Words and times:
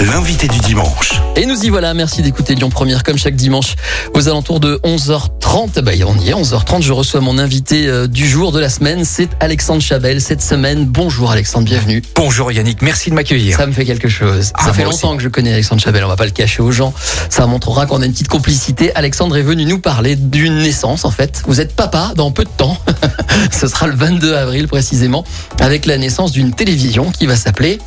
L'invité 0.00 0.46
du 0.46 0.58
dimanche. 0.58 1.22
Et 1.36 1.46
nous 1.46 1.64
y 1.64 1.70
voilà, 1.70 1.94
merci 1.94 2.20
d'écouter 2.20 2.54
Lyon 2.54 2.68
Première 2.68 3.02
comme 3.02 3.16
chaque 3.16 3.34
dimanche 3.34 3.76
aux 4.12 4.28
alentours 4.28 4.60
de 4.60 4.78
11h30. 4.84 5.80
Bah, 5.80 5.92
on 6.06 6.18
y 6.18 6.28
est, 6.28 6.34
11h30, 6.34 6.82
je 6.82 6.92
reçois 6.92 7.22
mon 7.22 7.38
invité 7.38 7.86
euh, 7.86 8.06
du 8.06 8.28
jour, 8.28 8.52
de 8.52 8.60
la 8.60 8.68
semaine, 8.68 9.06
c'est 9.06 9.30
Alexandre 9.40 9.80
Chabel. 9.80 10.20
Cette 10.20 10.42
semaine, 10.42 10.84
bonjour 10.84 11.30
Alexandre, 11.30 11.64
bienvenue. 11.64 12.02
Bonjour 12.14 12.52
Yannick, 12.52 12.82
merci 12.82 13.08
de 13.08 13.14
m'accueillir. 13.14 13.56
Ça 13.56 13.66
me 13.66 13.72
fait 13.72 13.86
quelque 13.86 14.10
chose. 14.10 14.52
Ah, 14.52 14.66
ça 14.66 14.74
fait 14.74 14.82
moi 14.82 14.92
longtemps 14.92 15.08
aussi. 15.08 15.16
que 15.16 15.22
je 15.22 15.28
connais 15.30 15.54
Alexandre 15.54 15.80
Chabel, 15.80 16.04
on 16.04 16.08
va 16.08 16.16
pas 16.16 16.26
le 16.26 16.30
cacher 16.30 16.60
aux 16.60 16.72
gens. 16.72 16.92
Ça 17.30 17.46
montrera 17.46 17.86
qu'on 17.86 18.02
a 18.02 18.04
une 18.04 18.12
petite 18.12 18.28
complicité. 18.28 18.94
Alexandre 18.96 19.38
est 19.38 19.42
venu 19.42 19.64
nous 19.64 19.78
parler 19.78 20.14
d'une 20.14 20.58
naissance 20.58 21.06
en 21.06 21.10
fait. 21.10 21.42
Vous 21.46 21.62
êtes 21.62 21.74
papa 21.74 22.12
dans 22.14 22.30
peu 22.30 22.44
de 22.44 22.50
temps. 22.54 22.76
Ce 23.50 23.66
sera 23.66 23.86
le 23.86 23.96
22 23.96 24.34
avril 24.34 24.68
précisément, 24.68 25.24
avec 25.58 25.86
la 25.86 25.96
naissance 25.96 26.32
d'une 26.32 26.52
télévision 26.52 27.10
qui 27.10 27.24
va 27.24 27.34
s'appeler... 27.34 27.78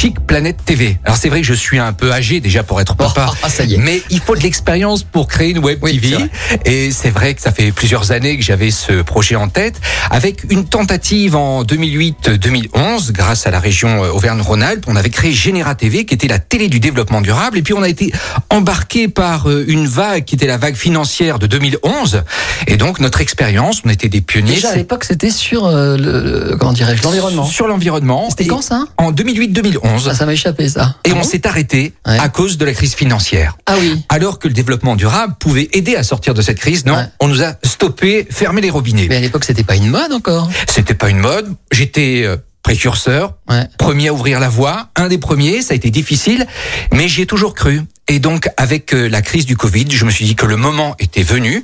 Chic 0.00 0.20
Planète 0.20 0.58
TV. 0.64 0.96
Alors 1.04 1.16
c'est 1.16 1.28
vrai 1.28 1.40
que 1.40 1.46
je 1.48 1.54
suis 1.54 1.80
un 1.80 1.92
peu 1.92 2.12
âgé 2.12 2.38
déjà 2.38 2.62
pour 2.62 2.80
être 2.80 2.94
papa. 2.94 3.32
Ah, 3.42 3.48
ça 3.50 3.64
y 3.64 3.74
est. 3.74 3.78
Mais 3.78 4.00
il 4.10 4.20
faut 4.20 4.36
de 4.36 4.40
l'expérience 4.42 5.02
pour 5.02 5.26
créer 5.26 5.50
une 5.50 5.58
web 5.58 5.78
Oui, 5.82 5.98
TV. 5.98 6.16
Et 6.64 6.92
c'est 6.92 7.10
vrai 7.10 7.34
que 7.34 7.40
ça 7.40 7.50
fait 7.50 7.72
plusieurs 7.72 8.12
années 8.12 8.36
que 8.36 8.44
j'avais 8.44 8.70
ce 8.70 9.02
projet 9.02 9.34
en 9.34 9.48
tête, 9.48 9.80
avec 10.10 10.44
une 10.50 10.64
tentative 10.68 11.34
en 11.34 11.64
2008-2011, 11.64 13.10
grâce 13.12 13.46
à 13.46 13.50
la 13.50 13.58
région 13.58 14.04
euh, 14.04 14.10
Auvergne-Rhône-Alpes. 14.10 14.84
On 14.86 14.94
avait 14.96 15.10
créé 15.10 15.32
Généra 15.32 15.74
TV, 15.74 16.04
qui 16.04 16.14
était 16.14 16.28
la 16.28 16.38
télé 16.38 16.68
du 16.68 16.78
développement 16.78 17.20
durable. 17.20 17.58
Et 17.58 17.62
puis 17.62 17.74
on 17.74 17.82
a 17.82 17.88
été 17.88 18.12
embarqué 18.50 19.08
par 19.08 19.48
euh, 19.50 19.64
une 19.66 19.86
vague 19.86 20.24
qui 20.24 20.36
était 20.36 20.46
la 20.46 20.58
vague 20.58 20.76
financière 20.76 21.38
de 21.40 21.46
2011. 21.48 22.22
Et 22.68 22.76
donc 22.76 23.00
notre 23.00 23.20
expérience, 23.20 23.82
on 23.84 23.88
était 23.90 24.08
des 24.08 24.20
pionniers. 24.20 24.54
Déjà 24.54 24.70
à 24.70 24.76
l'époque, 24.76 25.04
c'était 25.04 25.30
sur 25.30 25.66
euh, 25.66 25.96
le, 25.96 26.50
le- 26.50 26.56
comment 26.56 26.72
dirais-je, 26.72 27.02
l'environnement. 27.02 27.46
Sur 27.46 27.66
l'environnement. 27.66 28.26
C'était 28.30 28.46
quand 28.46 28.62
ça? 28.62 28.84
En 28.96 29.10
2008-2011. 29.12 29.87
Ah, 30.08 30.14
ça 30.14 30.26
m'a 30.26 30.32
échappé 30.32 30.68
ça. 30.68 30.96
Et 31.04 31.10
Ah 31.10 31.14
on 31.14 31.18
bon 31.18 31.22
s'est 31.22 31.46
arrêté 31.46 31.92
Ouais. 32.06 32.18
à 32.18 32.28
cause 32.28 32.58
de 32.58 32.64
la 32.64 32.72
crise 32.72 32.94
financière. 32.94 33.56
Ah 33.66 33.76
oui. 33.80 34.02
Alors 34.08 34.38
que 34.38 34.48
le 34.48 34.54
développement 34.54 34.96
durable 34.96 35.34
pouvait 35.38 35.68
aider 35.72 35.94
à 35.96 36.02
sortir 36.02 36.34
de 36.34 36.42
cette 36.42 36.58
crise, 36.58 36.84
non, 36.84 36.94
Ouais. 36.94 37.04
on 37.20 37.28
nous 37.28 37.42
a 37.42 37.54
stoppé, 37.64 38.26
fermé 38.30 38.60
les 38.60 38.70
robinets. 38.70 39.06
Mais 39.08 39.16
à 39.16 39.20
l'époque, 39.20 39.44
c'était 39.44 39.64
pas 39.64 39.76
une 39.76 39.88
mode 39.88 40.12
encore. 40.12 40.48
C'était 40.68 40.94
pas 40.94 41.10
une 41.10 41.18
mode. 41.18 41.54
J'étais 41.72 42.22
euh, 42.24 42.36
précurseur, 42.62 43.34
Ouais. 43.48 43.66
premier 43.78 44.08
à 44.08 44.12
ouvrir 44.12 44.40
la 44.40 44.48
voie, 44.48 44.88
un 44.96 45.08
des 45.08 45.18
premiers. 45.18 45.62
Ça 45.62 45.72
a 45.72 45.76
été 45.76 45.90
difficile, 45.90 46.46
mais 46.92 47.08
j'y 47.08 47.22
ai 47.22 47.26
toujours 47.26 47.54
cru. 47.54 47.82
Et 48.08 48.18
donc, 48.18 48.48
avec 48.56 48.94
euh, 48.94 49.08
la 49.08 49.22
crise 49.22 49.46
du 49.46 49.56
Covid, 49.56 49.86
je 49.90 50.04
me 50.04 50.10
suis 50.10 50.24
dit 50.24 50.34
que 50.36 50.46
le 50.46 50.56
moment 50.56 50.94
était 50.98 51.22
venu. 51.22 51.62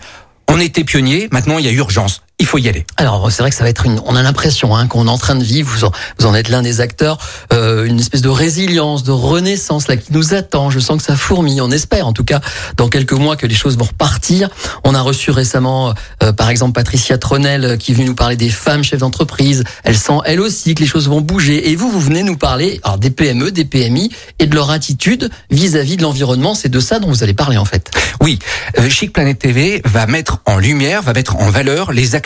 On 0.48 0.61
était 0.61 0.84
pionniers. 0.84 1.28
Maintenant, 1.33 1.58
il 1.58 1.64
y 1.64 1.69
a 1.69 1.72
urgence. 1.72 2.22
Il 2.40 2.46
faut 2.46 2.58
y 2.58 2.68
aller. 2.68 2.84
Alors 2.96 3.30
c'est 3.30 3.42
vrai 3.42 3.50
que 3.50 3.56
ça 3.56 3.62
va 3.62 3.70
être 3.70 3.86
une. 3.86 4.00
On 4.06 4.16
a 4.16 4.22
l'impression 4.22 4.77
hein, 4.77 4.88
qu'on 4.88 5.06
est 5.06 5.10
en 5.10 5.18
train 5.18 5.36
de 5.36 5.44
vivre. 5.44 5.70
Vous 5.72 5.84
en, 5.84 5.92
vous 6.18 6.27
en 6.27 6.34
êtes 6.34 6.48
l'un 6.48 6.62
des 6.62 6.80
acteurs. 6.80 7.18
euh, 7.52 7.84
une 7.84 8.00
espèce 8.00 8.22
de 8.22 8.28
résilience, 8.28 9.04
de 9.04 9.12
renaissance 9.12 9.86
là 9.86 9.96
qui 9.96 10.12
nous 10.12 10.34
attend. 10.34 10.68
Je 10.68 10.80
sens 10.80 10.98
que 10.98 11.05
ça 11.05 11.16
fourmille. 11.16 11.60
On 11.62 11.70
espère 11.70 12.08
en 12.08 12.12
tout 12.12 12.24
cas 12.24 12.40
dans 12.77 12.88
quelques 12.88 13.12
mois 13.12 13.36
que 13.36 13.46
les 13.46 13.55
choses 13.55 13.78
vont 13.78 13.84
repartir. 13.84 14.48
On 14.82 14.94
a 14.96 15.00
reçu 15.00 15.30
récemment, 15.30 15.94
euh, 16.24 16.32
par 16.32 16.48
exemple, 16.50 16.72
Patricia 16.72 17.18
Tronel 17.18 17.64
euh, 17.64 17.77
qui 17.77 17.92
est 17.92 17.94
venue 17.94 18.06
nous 18.06 18.14
parler 18.16 18.36
des 18.36 18.50
femmes 18.50 18.82
chefs 18.82 19.00
d'entreprise. 19.00 19.62
Elle 19.84 19.96
sent 19.96 20.18
elle 20.24 20.40
aussi 20.40 20.74
que 20.74 20.80
les 20.80 20.88
choses 20.88 21.08
vont 21.08 21.20
bouger. 21.20 21.70
Et 21.70 21.77
vous, 21.77 21.88
vous 21.88 22.00
venez 22.00 22.24
nous 22.24 22.36
parler 22.36 22.80
alors 22.82 22.98
des 22.98 23.10
PME, 23.10 23.52
des 23.52 23.64
PMI 23.64 24.10
et 24.40 24.46
de 24.46 24.55
leur 24.56 24.70
attitude 24.70 25.30
vis-à-vis 25.50 25.96
de 25.96 26.02
l'environnement. 26.02 26.56
C'est 26.56 26.68
de 26.68 26.80
ça 26.80 26.98
dont 26.98 27.08
vous 27.08 27.22
allez 27.22 27.34
parler 27.34 27.58
en 27.58 27.64
fait. 27.64 27.90
Oui, 28.20 28.40
euh, 28.80 28.90
Chic 28.90 29.12
Planète 29.12 29.38
TV 29.38 29.82
va 29.84 30.06
mettre 30.06 30.40
en 30.46 30.58
lumière, 30.58 31.02
va 31.02 31.12
mettre 31.12 31.36
en 31.36 31.48
valeur 31.50 31.92
les 31.92 32.16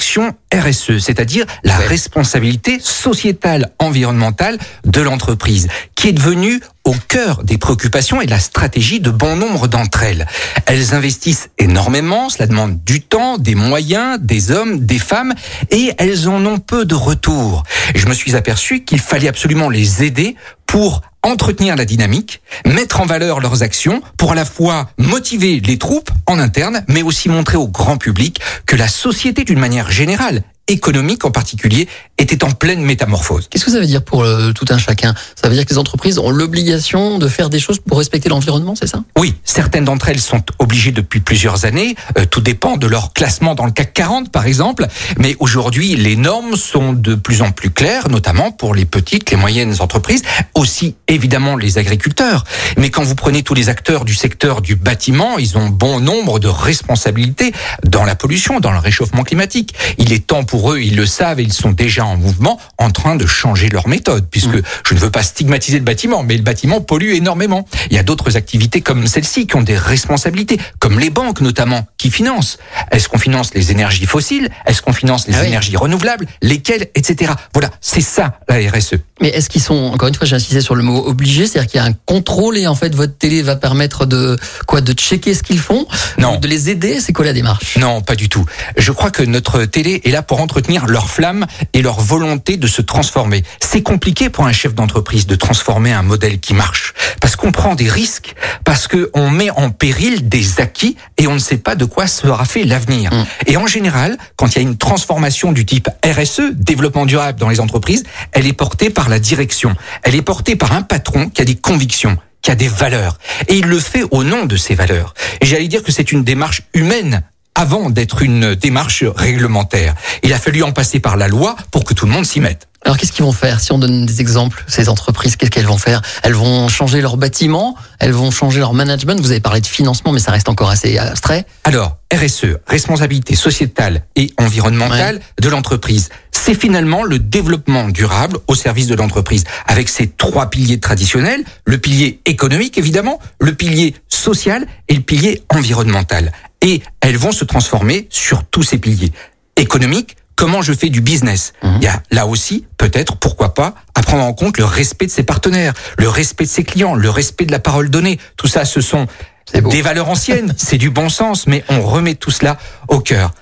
RSE, 0.52 0.98
c'est-à-dire 0.98 1.44
la 1.64 1.78
Ouais. 1.78 1.86
responsabilité 1.86 2.78
sociétale 2.80 3.70
environnementale 3.78 4.58
de 4.84 5.00
l'entreprise, 5.00 5.68
qui 5.94 6.08
est 6.08 6.12
devenue 6.12 6.60
au 6.88 6.94
cœur 7.06 7.44
des 7.44 7.58
préoccupations 7.58 8.22
et 8.22 8.26
de 8.26 8.30
la 8.30 8.38
stratégie 8.38 9.00
de 9.00 9.10
bon 9.10 9.36
nombre 9.36 9.68
d'entre 9.68 10.02
elles. 10.02 10.26
Elles 10.64 10.94
investissent 10.94 11.50
énormément, 11.58 12.30
cela 12.30 12.46
demande 12.46 12.82
du 12.82 13.02
temps, 13.02 13.36
des 13.36 13.54
moyens, 13.54 14.18
des 14.20 14.50
hommes, 14.50 14.86
des 14.86 14.98
femmes, 14.98 15.34
et 15.70 15.92
elles 15.98 16.28
en 16.28 16.44
ont 16.46 16.58
peu 16.58 16.86
de 16.86 16.94
retour. 16.94 17.64
Et 17.94 17.98
je 17.98 18.08
me 18.08 18.14
suis 18.14 18.36
aperçu 18.36 18.84
qu'il 18.84 19.00
fallait 19.00 19.28
absolument 19.28 19.68
les 19.68 20.02
aider 20.02 20.34
pour 20.64 21.02
entretenir 21.22 21.76
la 21.76 21.84
dynamique, 21.84 22.40
mettre 22.64 23.00
en 23.00 23.06
valeur 23.06 23.40
leurs 23.40 23.62
actions 23.62 24.00
pour 24.16 24.32
à 24.32 24.34
la 24.34 24.46
fois 24.46 24.88
motiver 24.96 25.60
les 25.60 25.76
troupes 25.76 26.10
en 26.26 26.38
interne, 26.38 26.84
mais 26.88 27.02
aussi 27.02 27.28
montrer 27.28 27.58
au 27.58 27.68
grand 27.68 27.98
public 27.98 28.40
que 28.64 28.76
la 28.76 28.88
société 28.88 29.44
d'une 29.44 29.58
manière 29.58 29.90
générale, 29.90 30.42
économique 30.68 31.24
en 31.24 31.30
particulier, 31.30 31.88
était 32.18 32.44
en 32.44 32.50
pleine 32.50 32.82
métamorphose. 32.82 33.48
Qu'est-ce 33.50 33.64
que 33.64 33.70
ça 33.70 33.80
veut 33.80 33.86
dire 33.86 34.02
pour 34.02 34.22
euh, 34.22 34.52
tout 34.52 34.66
un 34.70 34.78
chacun? 34.78 35.14
Ça 35.40 35.48
veut 35.48 35.54
dire 35.54 35.64
que 35.64 35.70
les 35.70 35.78
entreprises 35.78 36.18
ont 36.18 36.30
l'obligation 36.30 37.18
de 37.18 37.28
faire 37.28 37.48
des 37.48 37.60
choses 37.60 37.78
pour 37.78 37.98
respecter 37.98 38.28
l'environnement, 38.28 38.74
c'est 38.74 38.86
ça? 38.86 39.02
Oui, 39.16 39.34
certaines 39.44 39.84
d'entre 39.84 40.08
elles 40.08 40.20
sont 40.20 40.42
obligées 40.58 40.92
depuis 40.92 41.20
plusieurs 41.20 41.64
années. 41.64 41.94
Euh, 42.18 42.24
tout 42.24 42.40
dépend 42.40 42.76
de 42.76 42.86
leur 42.86 43.12
classement 43.12 43.54
dans 43.54 43.66
le 43.66 43.72
CAC 43.72 43.94
40, 43.94 44.32
par 44.32 44.46
exemple. 44.46 44.86
Mais 45.18 45.36
aujourd'hui, 45.38 45.96
les 45.96 46.16
normes 46.16 46.56
sont 46.56 46.92
de 46.92 47.14
plus 47.14 47.42
en 47.42 47.52
plus 47.52 47.70
claires, 47.70 48.08
notamment 48.08 48.50
pour 48.50 48.74
les 48.74 48.84
petites, 48.84 49.30
les 49.30 49.36
moyennes 49.36 49.76
entreprises, 49.80 50.22
aussi 50.54 50.96
évidemment 51.06 51.56
les 51.56 51.78
agriculteurs. 51.78 52.44
Mais 52.76 52.90
quand 52.90 53.02
vous 53.02 53.14
prenez 53.14 53.42
tous 53.42 53.54
les 53.54 53.68
acteurs 53.68 54.04
du 54.04 54.14
secteur 54.14 54.60
du 54.60 54.74
bâtiment, 54.74 55.38
ils 55.38 55.56
ont 55.56 55.68
bon 55.68 56.00
nombre 56.00 56.38
de 56.38 56.48
responsabilités 56.48 57.52
dans 57.84 58.04
la 58.04 58.16
pollution, 58.16 58.60
dans 58.60 58.72
le 58.72 58.78
réchauffement 58.78 59.22
climatique. 59.22 59.74
Il 59.98 60.12
est 60.12 60.26
temps 60.26 60.44
pour 60.44 60.57
eux, 60.72 60.82
ils 60.82 60.96
le 60.96 61.06
savent, 61.06 61.40
et 61.40 61.42
ils 61.42 61.52
sont 61.52 61.70
déjà 61.72 62.04
en 62.04 62.16
mouvement, 62.16 62.58
en 62.78 62.90
train 62.90 63.16
de 63.16 63.26
changer 63.26 63.68
leur 63.68 63.88
méthode, 63.88 64.26
puisque 64.30 64.56
je 64.86 64.94
ne 64.94 64.98
veux 64.98 65.10
pas 65.10 65.22
stigmatiser 65.22 65.78
le 65.78 65.84
bâtiment, 65.84 66.22
mais 66.22 66.36
le 66.36 66.42
bâtiment 66.42 66.80
pollue 66.80 67.10
énormément. 67.14 67.66
Il 67.90 67.96
y 67.96 67.98
a 67.98 68.02
d'autres 68.02 68.36
activités 68.36 68.80
comme 68.80 69.06
celle-ci 69.06 69.46
qui 69.46 69.56
ont 69.56 69.62
des 69.62 69.76
responsabilités, 69.76 70.58
comme 70.78 70.98
les 70.98 71.10
banques 71.10 71.40
notamment, 71.40 71.86
qui 71.96 72.10
financent. 72.10 72.58
Est-ce 72.90 73.08
qu'on 73.08 73.18
finance 73.18 73.54
les 73.54 73.70
énergies 73.72 74.06
fossiles? 74.06 74.48
Est-ce 74.66 74.82
qu'on 74.82 74.92
finance 74.92 75.26
les 75.28 75.34
Ah 75.34 75.40
oui. 75.42 75.48
énergies 75.48 75.76
renouvelables? 75.76 76.26
Lesquelles? 76.42 76.88
Etc. 76.94 77.32
Voilà, 77.52 77.70
c'est 77.80 78.00
ça 78.00 78.38
la. 78.48 78.58
RSE. 78.58 78.94
Mais 79.20 79.28
est-ce 79.28 79.48
qu'ils 79.50 79.62
sont, 79.62 79.74
encore 79.94 80.08
une 80.08 80.14
fois, 80.14 80.26
j'ai 80.26 80.36
insisté 80.36 80.60
sur 80.60 80.74
le 80.74 80.82
mot 80.82 81.04
obligé, 81.06 81.46
c'est-à-dire 81.46 81.70
qu'il 81.70 81.80
y 81.80 81.82
a 81.82 81.86
un 81.86 81.92
contrôle 82.06 82.56
et 82.58 82.66
en 82.66 82.74
fait 82.74 82.94
votre 82.94 83.16
télé 83.16 83.42
va 83.42 83.56
permettre 83.56 84.04
de 84.06 84.36
quoi, 84.66 84.80
de 84.80 84.92
checker 84.92 85.34
ce 85.34 85.42
qu'ils 85.42 85.58
font, 85.58 85.86
Non. 86.18 86.36
de 86.38 86.46
les 86.48 86.70
aider? 86.70 87.00
C'est 87.00 87.12
quoi 87.12 87.24
la 87.24 87.32
démarche? 87.32 87.76
Non, 87.78 88.00
pas 88.02 88.14
du 88.14 88.28
tout. 88.28 88.44
Je 88.76 88.92
crois 88.92 89.10
que 89.10 89.22
notre 89.22 89.64
télé 89.64 90.00
est 90.04 90.10
là 90.10 90.22
pour 90.22 90.40
entretenir 90.48 90.86
leur 90.86 91.10
flamme 91.10 91.44
et 91.74 91.82
leur 91.82 92.00
volonté 92.00 92.56
de 92.56 92.66
se 92.66 92.80
transformer. 92.80 93.42
C'est 93.60 93.82
compliqué 93.82 94.30
pour 94.30 94.46
un 94.46 94.52
chef 94.52 94.74
d'entreprise 94.74 95.26
de 95.26 95.34
transformer 95.34 95.92
un 95.92 96.02
modèle 96.02 96.40
qui 96.40 96.54
marche 96.54 96.94
parce 97.20 97.36
qu'on 97.36 97.52
prend 97.52 97.74
des 97.74 97.88
risques, 97.90 98.34
parce 98.64 98.88
que 98.88 99.10
on 99.12 99.28
met 99.28 99.50
en 99.50 99.68
péril 99.68 100.30
des 100.30 100.62
acquis 100.62 100.96
et 101.18 101.26
on 101.26 101.34
ne 101.34 101.38
sait 101.38 101.58
pas 101.58 101.74
de 101.74 101.84
quoi 101.84 102.06
sera 102.06 102.46
fait 102.46 102.64
l'avenir. 102.64 103.12
Mm. 103.12 103.26
Et 103.46 103.56
en 103.58 103.66
général, 103.66 104.16
quand 104.36 104.54
il 104.54 104.56
y 104.56 104.58
a 104.60 104.62
une 104.62 104.78
transformation 104.78 105.52
du 105.52 105.66
type 105.66 105.90
RSE, 106.02 106.52
développement 106.54 107.04
durable 107.04 107.38
dans 107.38 107.50
les 107.50 107.60
entreprises, 107.60 108.04
elle 108.32 108.46
est 108.46 108.54
portée 108.54 108.88
par 108.88 109.10
la 109.10 109.18
direction. 109.18 109.76
Elle 110.02 110.14
est 110.14 110.22
portée 110.22 110.56
par 110.56 110.72
un 110.72 110.80
patron 110.80 111.28
qui 111.28 111.42
a 111.42 111.44
des 111.44 111.56
convictions 111.56 112.16
qui 112.40 112.52
a 112.52 112.54
des 112.54 112.68
valeurs. 112.68 113.18
Et 113.48 113.56
il 113.56 113.66
le 113.66 113.80
fait 113.80 114.04
au 114.12 114.22
nom 114.22 114.46
de 114.46 114.56
ces 114.56 114.76
valeurs. 114.76 115.12
Et 115.40 115.46
j'allais 115.46 115.66
dire 115.66 115.82
que 115.82 115.90
c'est 115.90 116.12
une 116.12 116.22
démarche 116.22 116.62
humaine 116.72 117.22
avant 117.58 117.90
d'être 117.90 118.22
une 118.22 118.54
démarche 118.54 119.02
réglementaire. 119.02 119.96
Il 120.22 120.32
a 120.32 120.38
fallu 120.38 120.62
en 120.62 120.70
passer 120.70 121.00
par 121.00 121.16
la 121.16 121.26
loi 121.26 121.56
pour 121.72 121.82
que 121.82 121.92
tout 121.92 122.06
le 122.06 122.12
monde 122.12 122.24
s'y 122.24 122.38
mette. 122.38 122.68
Alors 122.84 122.96
qu'est-ce 122.96 123.10
qu'ils 123.10 123.24
vont 123.24 123.32
faire 123.32 123.58
Si 123.58 123.72
on 123.72 123.78
donne 123.78 124.06
des 124.06 124.20
exemples, 124.20 124.64
ces 124.68 124.88
entreprises, 124.88 125.34
qu'est-ce 125.34 125.50
qu'elles 125.50 125.66
vont 125.66 125.76
faire? 125.76 126.00
Elles 126.22 126.34
vont 126.34 126.68
changer 126.68 127.00
leur 127.00 127.16
bâtiment, 127.16 127.74
elles 127.98 128.12
vont 128.12 128.30
changer 128.30 128.60
leur 128.60 128.74
management? 128.74 129.20
Vous 129.20 129.32
avez 129.32 129.40
parlé 129.40 129.60
de 129.60 129.66
financement, 129.66 130.12
mais 130.12 130.20
ça 130.20 130.30
reste 130.30 130.48
encore 130.48 130.70
assez 130.70 130.98
abstrait. 130.98 131.46
Alors, 131.64 131.96
RSE, 132.14 132.58
responsabilité 132.68 133.34
sociétale 133.34 134.04
et 134.14 134.32
environnementale 134.38 135.20
de 135.42 135.48
l'entreprise, 135.48 136.10
c'est 136.48 136.58
finalement 136.58 137.02
le 137.02 137.18
développement 137.18 137.90
durable 137.90 138.38
au 138.46 138.54
service 138.54 138.86
de 138.86 138.94
l'entreprise, 138.94 139.44
avec 139.66 139.90
ses 139.90 140.06
trois 140.08 140.48
piliers 140.48 140.80
traditionnels, 140.80 141.44
le 141.66 141.76
pilier 141.76 142.22
économique 142.24 142.78
évidemment, 142.78 143.20
le 143.38 143.52
pilier 143.52 143.94
social 144.08 144.66
et 144.88 144.94
le 144.94 145.02
pilier 145.02 145.42
environnemental. 145.50 146.32
Et 146.62 146.80
elles 147.02 147.18
vont 147.18 147.32
se 147.32 147.44
transformer 147.44 148.06
sur 148.08 148.44
tous 148.44 148.62
ces 148.62 148.78
piliers. 148.78 149.12
Économique, 149.56 150.16
comment 150.36 150.62
je 150.62 150.72
fais 150.72 150.88
du 150.88 151.02
business? 151.02 151.52
Il 151.62 151.82
y 151.82 151.86
a 151.86 152.02
là 152.10 152.26
aussi, 152.26 152.64
peut-être, 152.78 153.18
pourquoi 153.18 153.52
pas, 153.52 153.74
à 153.94 154.00
prendre 154.00 154.24
en 154.24 154.32
compte 154.32 154.56
le 154.56 154.64
respect 154.64 155.04
de 155.04 155.10
ses 155.10 155.24
partenaires, 155.24 155.74
le 155.98 156.08
respect 156.08 156.44
de 156.44 156.50
ses 156.50 156.64
clients, 156.64 156.94
le 156.94 157.10
respect 157.10 157.44
de 157.44 157.52
la 157.52 157.58
parole 157.58 157.90
donnée. 157.90 158.18
Tout 158.38 158.48
ça, 158.48 158.64
ce 158.64 158.80
sont 158.80 159.06
des 159.52 159.82
valeurs 159.82 160.08
anciennes, 160.08 160.54
c'est 160.56 160.78
du 160.78 160.88
bon 160.88 161.10
sens, 161.10 161.46
mais 161.46 161.62
on 161.68 161.82
remet 161.82 162.14
tout 162.14 162.30
cela 162.30 162.56
au 162.88 163.00
cœur. 163.00 163.34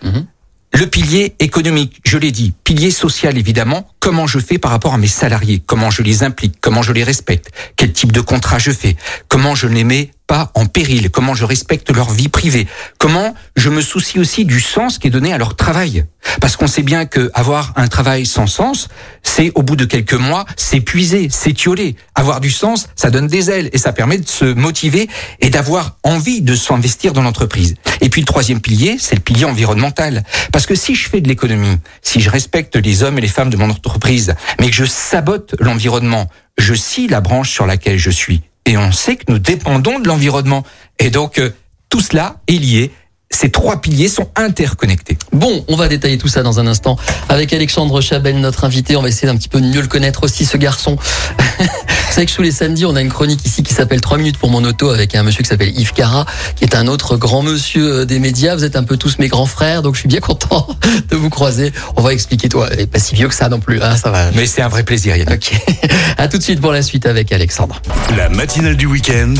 Le 0.72 0.86
pilier 0.86 1.34
économique, 1.38 2.00
je 2.04 2.18
l'ai 2.18 2.32
dit, 2.32 2.52
pilier 2.64 2.90
social 2.90 3.38
évidemment, 3.38 3.88
comment 4.00 4.26
je 4.26 4.38
fais 4.38 4.58
par 4.58 4.70
rapport 4.70 4.94
à 4.94 4.98
mes 4.98 5.06
salariés, 5.06 5.62
comment 5.64 5.90
je 5.90 6.02
les 6.02 6.22
implique, 6.22 6.56
comment 6.60 6.82
je 6.82 6.92
les 6.92 7.04
respecte, 7.04 7.50
quel 7.76 7.92
type 7.92 8.12
de 8.12 8.20
contrat 8.20 8.58
je 8.58 8.72
fais, 8.72 8.96
comment 9.28 9.54
je 9.54 9.68
les 9.68 9.84
mets 9.84 10.10
pas 10.26 10.50
en 10.54 10.66
péril, 10.66 11.10
comment 11.10 11.34
je 11.34 11.44
respecte 11.44 11.90
leur 11.94 12.10
vie 12.10 12.28
privée, 12.28 12.66
comment 12.98 13.34
je 13.56 13.70
me 13.70 13.80
soucie 13.80 14.18
aussi 14.18 14.44
du 14.44 14.60
sens 14.60 14.98
qui 14.98 15.06
est 15.06 15.10
donné 15.10 15.32
à 15.32 15.38
leur 15.38 15.56
travail. 15.56 16.04
Parce 16.40 16.56
qu'on 16.56 16.66
sait 16.66 16.82
bien 16.82 17.06
que 17.06 17.30
avoir 17.34 17.72
un 17.76 17.86
travail 17.86 18.26
sans 18.26 18.46
sens, 18.46 18.88
c'est 19.22 19.52
au 19.54 19.62
bout 19.62 19.76
de 19.76 19.84
quelques 19.84 20.14
mois 20.14 20.44
s'épuiser, 20.56 21.30
s'étioler. 21.30 21.96
Avoir 22.14 22.40
du 22.40 22.50
sens, 22.50 22.88
ça 22.96 23.10
donne 23.10 23.28
des 23.28 23.50
ailes 23.50 23.70
et 23.72 23.78
ça 23.78 23.92
permet 23.92 24.18
de 24.18 24.28
se 24.28 24.44
motiver 24.44 25.08
et 25.40 25.50
d'avoir 25.50 25.98
envie 26.02 26.42
de 26.42 26.56
s'investir 26.56 27.12
dans 27.12 27.22
l'entreprise. 27.22 27.76
Et 28.00 28.08
puis 28.08 28.20
le 28.20 28.26
troisième 28.26 28.60
pilier, 28.60 28.96
c'est 28.98 29.14
le 29.14 29.20
pilier 29.20 29.44
environnemental. 29.44 30.24
Parce 30.52 30.66
que 30.66 30.74
si 30.74 30.94
je 30.94 31.08
fais 31.08 31.20
de 31.20 31.28
l'économie, 31.28 31.78
si 32.02 32.20
je 32.20 32.30
respecte 32.30 32.76
les 32.76 33.02
hommes 33.02 33.18
et 33.18 33.20
les 33.22 33.28
femmes 33.28 33.50
de 33.50 33.56
mon 33.56 33.70
entreprise, 33.70 34.34
mais 34.60 34.68
que 34.68 34.74
je 34.74 34.84
sabote 34.84 35.54
l'environnement, 35.60 36.28
je 36.58 36.74
scie 36.74 37.06
la 37.06 37.20
branche 37.20 37.50
sur 37.50 37.66
laquelle 37.66 37.98
je 37.98 38.10
suis. 38.10 38.42
Et 38.66 38.76
on 38.76 38.92
sait 38.92 39.16
que 39.16 39.24
nous 39.28 39.38
dépendons 39.38 39.98
de 39.98 40.08
l'environnement. 40.08 40.64
Et 40.98 41.10
donc, 41.10 41.38
euh, 41.38 41.54
tout 41.88 42.00
cela 42.00 42.36
est 42.48 42.58
lié 42.58 42.92
ces 43.30 43.50
trois 43.50 43.80
piliers 43.80 44.08
sont 44.08 44.28
interconnectés. 44.36 45.18
Bon, 45.32 45.64
on 45.68 45.76
va 45.76 45.88
détailler 45.88 46.16
tout 46.16 46.28
ça 46.28 46.42
dans 46.42 46.60
un 46.60 46.66
instant 46.66 46.96
avec 47.28 47.52
Alexandre 47.52 48.00
Chabel, 48.00 48.40
notre 48.40 48.64
invité. 48.64 48.96
On 48.96 49.02
va 49.02 49.08
essayer 49.08 49.26
d'un 49.26 49.36
petit 49.36 49.48
peu 49.48 49.60
mieux 49.60 49.80
le 49.80 49.88
connaître 49.88 50.24
aussi, 50.24 50.44
ce 50.44 50.56
garçon. 50.56 50.96
Savez 52.16 52.28
que 52.28 52.32
tous 52.32 52.40
les 52.40 52.50
samedis, 52.50 52.86
on 52.86 52.96
a 52.96 53.02
une 53.02 53.10
chronique 53.10 53.44
ici 53.44 53.62
qui 53.62 53.74
s'appelle 53.74 54.00
3 54.00 54.16
minutes 54.16 54.38
pour 54.38 54.48
mon 54.48 54.64
auto 54.64 54.88
avec 54.88 55.14
un 55.14 55.22
monsieur 55.22 55.42
qui 55.42 55.50
s'appelle 55.50 55.78
Yves 55.78 55.92
Cara, 55.92 56.24
qui 56.54 56.64
est 56.64 56.74
un 56.74 56.86
autre 56.86 57.18
grand 57.18 57.42
monsieur 57.42 57.92
euh, 57.92 58.04
des 58.06 58.20
médias. 58.20 58.56
Vous 58.56 58.64
êtes 58.64 58.74
un 58.74 58.84
peu 58.84 58.96
tous 58.96 59.18
mes 59.18 59.28
grands 59.28 59.44
frères, 59.44 59.82
donc 59.82 59.96
je 59.96 60.00
suis 60.00 60.08
bien 60.08 60.20
content 60.20 60.66
de 61.10 61.14
vous 61.14 61.28
croiser. 61.28 61.74
On 61.94 62.00
va 62.00 62.14
expliquer 62.14 62.48
toi. 62.48 62.70
Et 62.78 62.86
pas 62.86 63.00
si 63.00 63.14
vieux 63.14 63.28
que 63.28 63.34
ça 63.34 63.50
non 63.50 63.60
plus, 63.60 63.82
hein, 63.82 63.98
ça 63.98 64.10
va. 64.10 64.30
Mais 64.34 64.46
c'est 64.46 64.62
un 64.62 64.68
vrai 64.68 64.82
plaisir, 64.82 65.14
Yannick. 65.14 65.52
Ok. 65.52 65.90
À 66.18 66.28
tout 66.28 66.38
de 66.38 66.42
suite 66.42 66.62
pour 66.62 66.72
la 66.72 66.80
suite 66.80 67.04
avec 67.04 67.30
Alexandre. 67.30 67.82
La 68.16 68.30
matinale 68.30 68.78
du 68.78 68.86
week-end, 68.86 69.34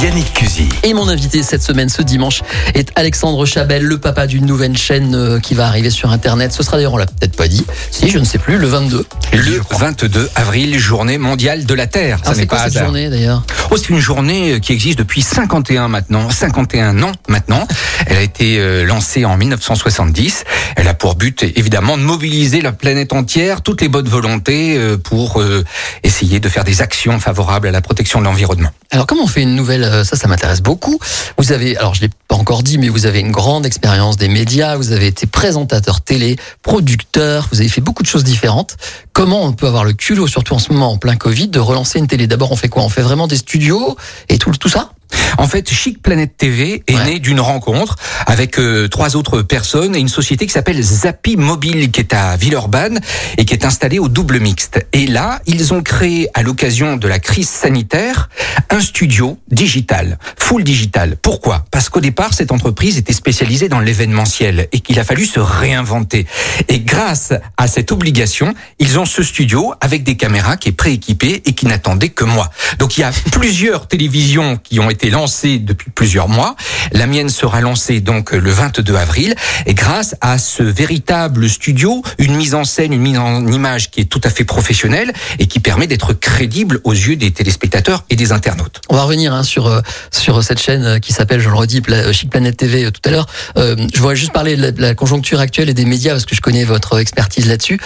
Yannick 0.00 0.32
Cusy. 0.32 0.66
Et 0.82 0.94
mon 0.94 1.06
invité 1.06 1.42
cette 1.42 1.62
semaine, 1.62 1.90
ce 1.90 2.00
dimanche, 2.00 2.40
est 2.72 2.90
Alexandre 2.94 3.44
Chabel, 3.44 3.82
le 3.82 3.98
papa 3.98 4.26
d'une 4.26 4.46
nouvelle 4.46 4.78
chaîne 4.78 5.14
euh, 5.14 5.40
qui 5.40 5.52
va 5.52 5.66
arriver 5.66 5.90
sur 5.90 6.10
Internet. 6.10 6.52
Ce 6.52 6.62
sera 6.62 6.78
d'ailleurs, 6.78 6.94
on 6.94 6.96
l'a 6.96 7.04
peut-être 7.04 7.36
pas 7.36 7.48
dit, 7.48 7.66
si 7.90 8.08
je 8.08 8.18
ne 8.18 8.24
sais 8.24 8.38
plus, 8.38 8.56
le 8.56 8.66
22. 8.66 9.04
Le 9.34 9.60
22 9.78 10.30
avril, 10.36 10.78
journée 10.78 11.18
mondiale 11.18 11.66
de 11.66 11.74
la 11.74 11.86
Terre. 11.90 12.20
Ça 12.24 12.32
c'est 12.32 12.40
n'est 12.40 12.46
quoi 12.46 12.58
pas 12.58 12.64
cette 12.64 12.76
hasard. 12.76 12.86
journée 12.86 13.10
d'ailleurs 13.10 13.42
Oh, 13.70 13.76
c'est 13.76 13.90
une 13.90 13.98
journée 14.00 14.60
qui 14.60 14.72
existe 14.72 14.98
depuis 14.98 15.22
51 15.22 15.88
maintenant, 15.88 16.28
51 16.30 17.02
ans 17.02 17.12
maintenant. 17.28 17.66
Elle 18.06 18.16
a 18.16 18.22
été 18.22 18.58
euh, 18.58 18.84
lancée 18.84 19.24
en 19.24 19.36
1970. 19.36 20.44
Elle 20.76 20.88
a 20.88 20.94
pour 20.94 21.14
but 21.14 21.44
évidemment 21.56 21.96
de 21.96 22.02
mobiliser 22.02 22.60
la 22.60 22.72
planète 22.72 23.12
entière, 23.12 23.62
toutes 23.62 23.80
les 23.80 23.88
bonnes 23.88 24.08
volontés 24.08 24.76
euh, 24.76 24.96
pour 24.96 25.40
euh, 25.40 25.64
essayer 26.02 26.40
de 26.40 26.48
faire 26.48 26.64
des 26.64 26.82
actions 26.82 27.18
favorables 27.20 27.68
à 27.68 27.70
la 27.70 27.80
protection 27.80 28.20
de 28.20 28.24
l'environnement. 28.24 28.70
Alors 28.90 29.06
comment 29.06 29.24
on 29.24 29.28
fait 29.28 29.42
une 29.42 29.54
nouvelle 29.54 29.84
euh, 29.84 30.04
Ça, 30.04 30.16
ça 30.16 30.26
m'intéresse 30.28 30.62
beaucoup. 30.62 30.98
Vous 31.38 31.52
avez, 31.52 31.76
alors 31.76 31.94
je 31.94 32.00
l'ai 32.02 32.10
pas 32.28 32.36
encore 32.36 32.62
dit, 32.62 32.78
mais 32.78 32.88
vous 32.88 33.06
avez 33.06 33.20
une 33.20 33.30
grande 33.30 33.66
expérience 33.66 34.16
des 34.16 34.28
médias. 34.28 34.76
Vous 34.76 34.92
avez 34.92 35.06
été 35.06 35.26
présentateur 35.26 36.00
télé, 36.00 36.36
producteur. 36.62 37.48
Vous 37.52 37.60
avez 37.60 37.68
fait 37.68 37.80
beaucoup 37.80 38.02
de 38.02 38.08
choses 38.08 38.24
différentes. 38.24 38.76
Comment 39.20 39.44
on 39.44 39.52
peut 39.52 39.66
avoir 39.66 39.84
le 39.84 39.92
culot, 39.92 40.26
surtout 40.26 40.54
en 40.54 40.58
ce 40.58 40.72
moment 40.72 40.92
en 40.92 40.96
plein 40.96 41.14
Covid, 41.14 41.48
de 41.48 41.58
relancer 41.58 41.98
une 41.98 42.06
télé. 42.06 42.26
D'abord, 42.26 42.52
on 42.52 42.56
fait 42.56 42.70
quoi? 42.70 42.84
On 42.84 42.88
fait 42.88 43.02
vraiment 43.02 43.26
des 43.26 43.36
studios 43.36 43.98
et 44.30 44.38
tout, 44.38 44.50
tout 44.52 44.70
ça? 44.70 44.92
En 45.38 45.46
fait, 45.46 45.70
Chic 45.72 46.02
Planète 46.02 46.36
TV 46.36 46.82
est 46.86 46.94
Ouais. 46.94 47.04
né 47.04 47.18
d'une 47.18 47.40
rencontre 47.40 47.96
avec 48.26 48.58
euh, 48.58 48.88
trois 48.88 49.16
autres 49.16 49.42
personnes 49.42 49.94
et 49.96 49.98
une 49.98 50.08
société 50.08 50.46
qui 50.46 50.52
s'appelle 50.52 50.82
Zappy 50.82 51.36
Mobile, 51.36 51.90
qui 51.90 52.00
est 52.00 52.12
à 52.12 52.36
Villeurbanne 52.36 53.00
et 53.38 53.44
qui 53.44 53.54
est 53.54 53.64
installée 53.64 53.98
au 53.98 54.08
double 54.08 54.38
mixte. 54.40 54.84
Et 54.92 55.06
là, 55.06 55.40
ils 55.46 55.72
ont 55.72 55.82
créé, 55.82 56.28
à 56.34 56.42
l'occasion 56.42 56.96
de 56.96 57.08
la 57.08 57.18
crise 57.18 57.48
sanitaire, 57.48 58.28
un 58.70 58.80
studio 58.80 59.38
digital, 59.50 60.18
full 60.38 60.64
digital. 60.64 61.16
Pourquoi? 61.22 61.64
Parce 61.70 61.88
qu'au 61.88 62.00
départ, 62.00 62.34
cette 62.34 62.52
entreprise 62.52 62.98
était 62.98 63.12
spécialisée 63.12 63.68
dans 63.68 63.80
l'événementiel 63.80 64.68
et 64.72 64.80
qu'il 64.80 64.98
a 64.98 65.04
fallu 65.04 65.24
se 65.26 65.40
réinventer. 65.40 66.26
Et 66.68 66.80
grâce 66.80 67.32
à 67.56 67.66
cette 67.66 67.92
obligation, 67.92 68.54
ils 68.78 68.98
ont 68.98 69.04
ce 69.04 69.22
studio 69.22 69.72
avec 69.80 70.02
des 70.02 70.16
caméras 70.16 70.56
qui 70.56 70.68
est 70.68 70.72
prééquipé 70.72 71.42
et 71.46 71.52
qui 71.52 71.66
n'attendait 71.66 72.08
que 72.10 72.24
moi. 72.24 72.50
Donc 72.78 72.98
il 72.98 73.02
y 73.02 73.04
a 73.04 73.12
plusieurs 73.32 73.86
télévisions 73.88 74.58
qui 74.62 74.80
ont 74.80 74.90
été 74.90 74.99
lancées 75.08 75.58
depuis 75.58 75.90
plusieurs 75.90 76.28
mois. 76.28 76.56
La 76.92 77.06
mienne 77.06 77.30
sera 77.30 77.62
lancée 77.62 78.00
donc 78.00 78.32
le 78.32 78.50
22 78.50 78.94
avril 78.96 79.34
et 79.64 79.72
grâce 79.72 80.16
à 80.20 80.36
ce 80.38 80.62
véritable 80.62 81.48
studio, 81.48 82.02
une 82.18 82.34
mise 82.36 82.54
en 82.54 82.64
scène, 82.64 82.92
une 82.92 83.00
mise 83.00 83.18
en 83.18 83.46
image 83.46 83.90
qui 83.90 84.00
est 84.02 84.04
tout 84.04 84.20
à 84.24 84.28
fait 84.28 84.44
professionnelle 84.44 85.12
et 85.38 85.46
qui 85.46 85.60
permet 85.60 85.86
d'être 85.86 86.12
crédible 86.12 86.80
aux 86.84 86.92
yeux 86.92 87.16
des 87.16 87.30
téléspectateurs 87.30 88.04
et 88.10 88.16
des 88.16 88.32
internautes. 88.32 88.80
On 88.90 88.96
va 88.96 89.04
revenir 89.04 89.32
hein, 89.32 89.42
sur 89.44 89.66
euh, 89.68 89.80
sur 90.10 90.42
cette 90.42 90.60
chaîne 90.60 90.84
euh, 90.84 90.98
qui 90.98 91.12
s'appelle, 91.12 91.40
je 91.40 91.48
le 91.48 91.54
redis, 91.54 91.80
Pla- 91.80 91.96
euh, 91.96 92.12
Chic 92.12 92.28
Planète 92.28 92.56
TV 92.56 92.90
tout 92.90 93.00
à 93.04 93.10
l'heure. 93.10 93.26
Je 93.56 93.98
voudrais 93.98 94.16
juste 94.16 94.32
parler 94.32 94.56
de 94.56 94.62
la, 94.62 94.70
de 94.72 94.80
la 94.82 94.94
conjoncture 94.94 95.38
actuelle 95.40 95.68
et 95.70 95.74
des 95.74 95.84
médias 95.84 96.12
parce 96.12 96.24
que 96.26 96.34
je 96.34 96.40
connais 96.40 96.64
votre 96.64 96.98
expertise 96.98 97.46
là-dessus. 97.46 97.78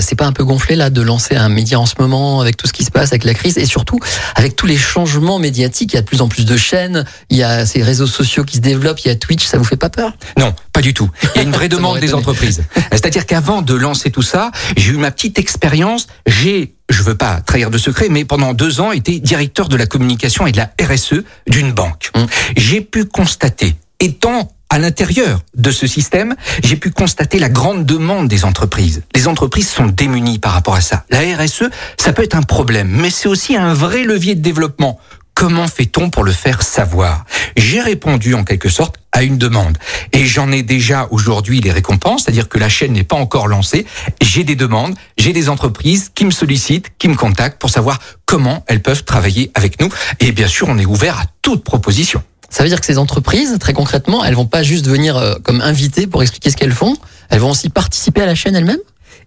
C'est 0.00 0.14
pas 0.16 0.26
un 0.26 0.32
peu 0.32 0.44
gonflé 0.44 0.74
là 0.76 0.88
de 0.90 1.02
lancer 1.02 1.36
un 1.36 1.48
média 1.48 1.78
en 1.78 1.86
ce 1.86 1.94
moment 1.98 2.40
avec 2.40 2.56
tout 2.56 2.66
ce 2.66 2.72
qui 2.72 2.84
se 2.84 2.90
passe 2.90 3.10
avec 3.10 3.24
la 3.24 3.34
crise 3.34 3.58
et 3.58 3.66
surtout 3.66 3.98
avec 4.34 4.56
tous 4.56 4.66
les 4.66 4.76
changements 4.76 5.38
médiatiques. 5.38 5.92
Il 5.92 5.96
y 5.96 5.98
a 5.98 6.02
de 6.02 6.06
plus 6.06 6.20
en 6.22 6.28
plus 6.28 6.44
de 6.46 6.55
chaînes, 6.56 7.04
il 7.30 7.36
y 7.36 7.42
a 7.42 7.66
ces 7.66 7.82
réseaux 7.82 8.06
sociaux 8.06 8.44
qui 8.44 8.56
se 8.56 8.60
développent, 8.60 9.00
il 9.00 9.08
y 9.08 9.10
a 9.10 9.16
Twitch. 9.16 9.44
Ça 9.44 9.58
vous 9.58 9.64
fait 9.64 9.76
pas 9.76 9.90
peur? 9.90 10.12
Non, 10.38 10.54
pas 10.72 10.80
du 10.80 10.94
tout. 10.94 11.10
Il 11.34 11.38
y 11.38 11.40
a 11.40 11.42
une 11.42 11.52
vraie 11.52 11.68
demande 11.76 11.98
des 12.00 12.14
entreprises. 12.14 12.62
C'est-à-dire 12.92 13.26
qu'avant 13.26 13.62
de 13.62 13.74
lancer 13.74 14.10
tout 14.10 14.22
ça, 14.22 14.50
j'ai 14.76 14.92
eu 14.92 14.96
ma 14.96 15.10
petite 15.10 15.38
expérience. 15.38 16.06
J'ai, 16.26 16.74
je 16.88 17.02
veux 17.02 17.16
pas 17.16 17.40
trahir 17.40 17.70
de 17.70 17.78
secret, 17.78 18.08
mais 18.10 18.24
pendant 18.24 18.54
deux 18.54 18.80
ans, 18.80 18.92
été 18.92 19.20
directeur 19.20 19.68
de 19.68 19.76
la 19.76 19.86
communication 19.86 20.46
et 20.46 20.52
de 20.52 20.58
la 20.58 20.70
RSE 20.80 21.22
d'une 21.46 21.72
banque. 21.72 22.10
Hum. 22.14 22.26
J'ai 22.56 22.80
pu 22.80 23.04
constater, 23.04 23.74
étant 24.00 24.52
à 24.68 24.78
l'intérieur 24.78 25.40
de 25.54 25.70
ce 25.70 25.86
système, 25.86 26.34
j'ai 26.62 26.76
pu 26.76 26.90
constater 26.90 27.38
la 27.38 27.48
grande 27.48 27.86
demande 27.86 28.28
des 28.28 28.44
entreprises. 28.44 29.02
Les 29.14 29.28
entreprises 29.28 29.68
sont 29.68 29.86
démunies 29.86 30.38
par 30.38 30.52
rapport 30.52 30.74
à 30.74 30.80
ça. 30.80 31.04
La 31.10 31.20
RSE, 31.20 31.64
ça 31.96 32.12
peut 32.12 32.22
être 32.22 32.36
un 32.36 32.42
problème, 32.42 32.88
mais 32.88 33.10
c'est 33.10 33.28
aussi 33.28 33.56
un 33.56 33.74
vrai 33.74 34.02
levier 34.04 34.34
de 34.34 34.40
développement. 34.40 34.98
Comment 35.36 35.68
fait-on 35.68 36.08
pour 36.08 36.24
le 36.24 36.32
faire 36.32 36.62
savoir? 36.62 37.26
J'ai 37.58 37.82
répondu 37.82 38.32
en 38.32 38.42
quelque 38.42 38.70
sorte 38.70 38.96
à 39.12 39.22
une 39.22 39.36
demande. 39.36 39.76
Et 40.14 40.24
j'en 40.24 40.50
ai 40.50 40.62
déjà 40.62 41.08
aujourd'hui 41.10 41.60
les 41.60 41.70
récompenses, 41.70 42.22
c'est-à-dire 42.24 42.48
que 42.48 42.58
la 42.58 42.70
chaîne 42.70 42.94
n'est 42.94 43.04
pas 43.04 43.16
encore 43.16 43.46
lancée. 43.46 43.84
J'ai 44.22 44.44
des 44.44 44.56
demandes, 44.56 44.94
j'ai 45.18 45.34
des 45.34 45.50
entreprises 45.50 46.10
qui 46.14 46.24
me 46.24 46.30
sollicitent, 46.30 46.90
qui 46.96 47.08
me 47.08 47.16
contactent 47.16 47.60
pour 47.60 47.68
savoir 47.68 47.98
comment 48.24 48.64
elles 48.66 48.80
peuvent 48.80 49.04
travailler 49.04 49.50
avec 49.54 49.78
nous. 49.78 49.90
Et 50.20 50.32
bien 50.32 50.48
sûr, 50.48 50.68
on 50.70 50.78
est 50.78 50.86
ouvert 50.86 51.20
à 51.20 51.24
toute 51.42 51.62
proposition. 51.64 52.22
Ça 52.48 52.62
veut 52.62 52.70
dire 52.70 52.80
que 52.80 52.86
ces 52.86 52.96
entreprises, 52.96 53.58
très 53.60 53.74
concrètement, 53.74 54.24
elles 54.24 54.36
vont 54.36 54.46
pas 54.46 54.62
juste 54.62 54.86
venir 54.86 55.18
euh, 55.18 55.34
comme 55.44 55.60
invitées 55.60 56.06
pour 56.06 56.22
expliquer 56.22 56.48
ce 56.48 56.56
qu'elles 56.56 56.72
font, 56.72 56.96
elles 57.28 57.40
vont 57.40 57.50
aussi 57.50 57.68
participer 57.68 58.22
à 58.22 58.26
la 58.26 58.34
chaîne 58.34 58.56
elles-mêmes 58.56 58.78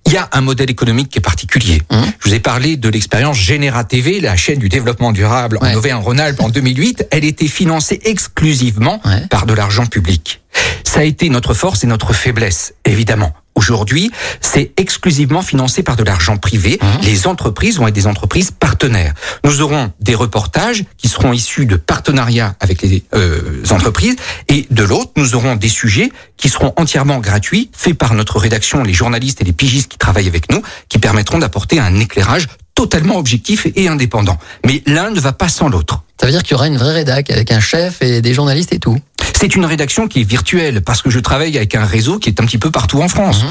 Il 0.06 0.14
y 0.14 0.18
a 0.18 0.28
un 0.32 0.42
modèle 0.42 0.70
économique 0.72 1.10
qui 1.10 1.20
est 1.20 1.22
particulier. 1.22 1.82
Hum. 1.90 2.04
Je 2.20 2.30
vous 2.30 2.36
ai 2.36 2.40
parlé 2.40 2.78
de 2.78 2.90
l'expérience 2.90 3.38
Généra 3.38 3.84
TV, 3.84 4.20
la 4.20 4.36
chaîne 4.36 4.58
du 4.60 4.68
développement 4.70 5.12
durable 5.12 5.60
Ouais. 5.62 5.72
en 5.74 5.76
Auvergne-Rhône-Alpes 5.76 6.42
en 6.42 6.50
2008. 6.50 7.08
Elle 7.12 7.26
était 7.26 7.48
financée 7.48 8.00
exclusivement 8.06 9.02
Ouais. 9.06 9.28
par 9.30 9.46
de 9.46 9.54
l'argent 9.54 9.86
public. 9.86 10.42
Ça 10.84 11.02
a 11.02 11.04
été 11.04 11.30
notre 11.30 11.54
force 11.54 11.84
et 11.84 11.88
notre 11.88 12.14
faiblesse, 12.14 12.74
évidemment. 12.86 13.34
Aujourd'hui, 13.60 14.10
c'est 14.40 14.72
exclusivement 14.78 15.42
financé 15.42 15.84
par 15.84 15.98
de 15.98 16.04
l'argent 16.04 16.38
privé. 16.38 16.80
Hum. 16.82 16.88
Les 17.04 17.28
entreprises 17.28 17.78
vont 17.78 17.88
être 17.88 17.94
des 17.94 18.08
entreprises 18.08 18.52
partenaires. 18.52 19.14
Nous 19.44 19.60
aurons 19.60 19.92
des 20.00 20.16
reportages 20.16 20.86
qui 20.96 21.10
seront 21.10 21.34
issus 21.34 21.66
de 21.66 21.76
partenariats 21.76 22.56
avec 22.62 22.82
les 22.82 23.04
euh, 23.14 23.62
entreprises 23.72 24.16
et 24.48 24.66
de 24.72 24.84
l'autre, 24.84 25.12
nous 25.18 25.36
aurons 25.36 25.58
des 25.58 25.68
sujets 25.68 26.10
qui 26.38 26.48
seront 26.48 26.72
entièrement 26.78 27.20
gratuits, 27.20 27.70
faits 27.74 27.98
par 27.98 28.14
notre 28.14 28.40
rédaction, 28.40 28.82
les 28.82 28.94
journalistes 28.94 29.42
et 29.42 29.44
les 29.44 29.52
pigistes 29.52 29.92
qui 29.92 29.98
travaillent 29.98 30.30
avec 30.30 30.50
nous, 30.54 30.62
qui 30.88 30.98
permettront 30.98 31.40
d'apporter 31.40 31.82
un 31.82 32.00
éclairage 32.00 32.48
totalement 32.80 33.18
objectif 33.18 33.68
et 33.76 33.90
indépendant. 33.90 34.38
Mais 34.66 34.82
l'un 34.86 35.12
ne 35.12 35.20
va 35.20 35.34
pas 35.34 35.50
sans 35.50 35.68
l'autre. 35.68 36.02
Ça 36.18 36.26
veut 36.26 36.32
dire 36.32 36.44
qu'il 36.44 36.54
y 36.54 36.56
aura 36.56 36.68
une 36.68 36.78
vraie 36.78 36.94
rédac 36.94 37.30
avec 37.30 37.52
un 37.52 37.60
chef 37.60 38.02
et 38.02 38.22
des 38.22 38.34
journalistes 38.34 38.72
et 38.72 38.80
tout. 38.80 38.98
C'est 39.38 39.54
une 39.58 39.66
rédaction 39.66 40.08
qui 40.08 40.22
est 40.22 40.24
virtuelle 40.24 40.82
parce 40.82 41.02
que 41.02 41.10
je 41.10 41.20
travaille 41.20 41.58
avec 41.58 41.76
un 41.76 41.84
réseau 41.84 42.20
qui 42.20 42.30
est 42.30 42.40
un 42.40 42.46
petit 42.46 42.58
peu 42.58 42.72
partout 42.72 43.02
en 43.02 43.10
France. 43.10 43.44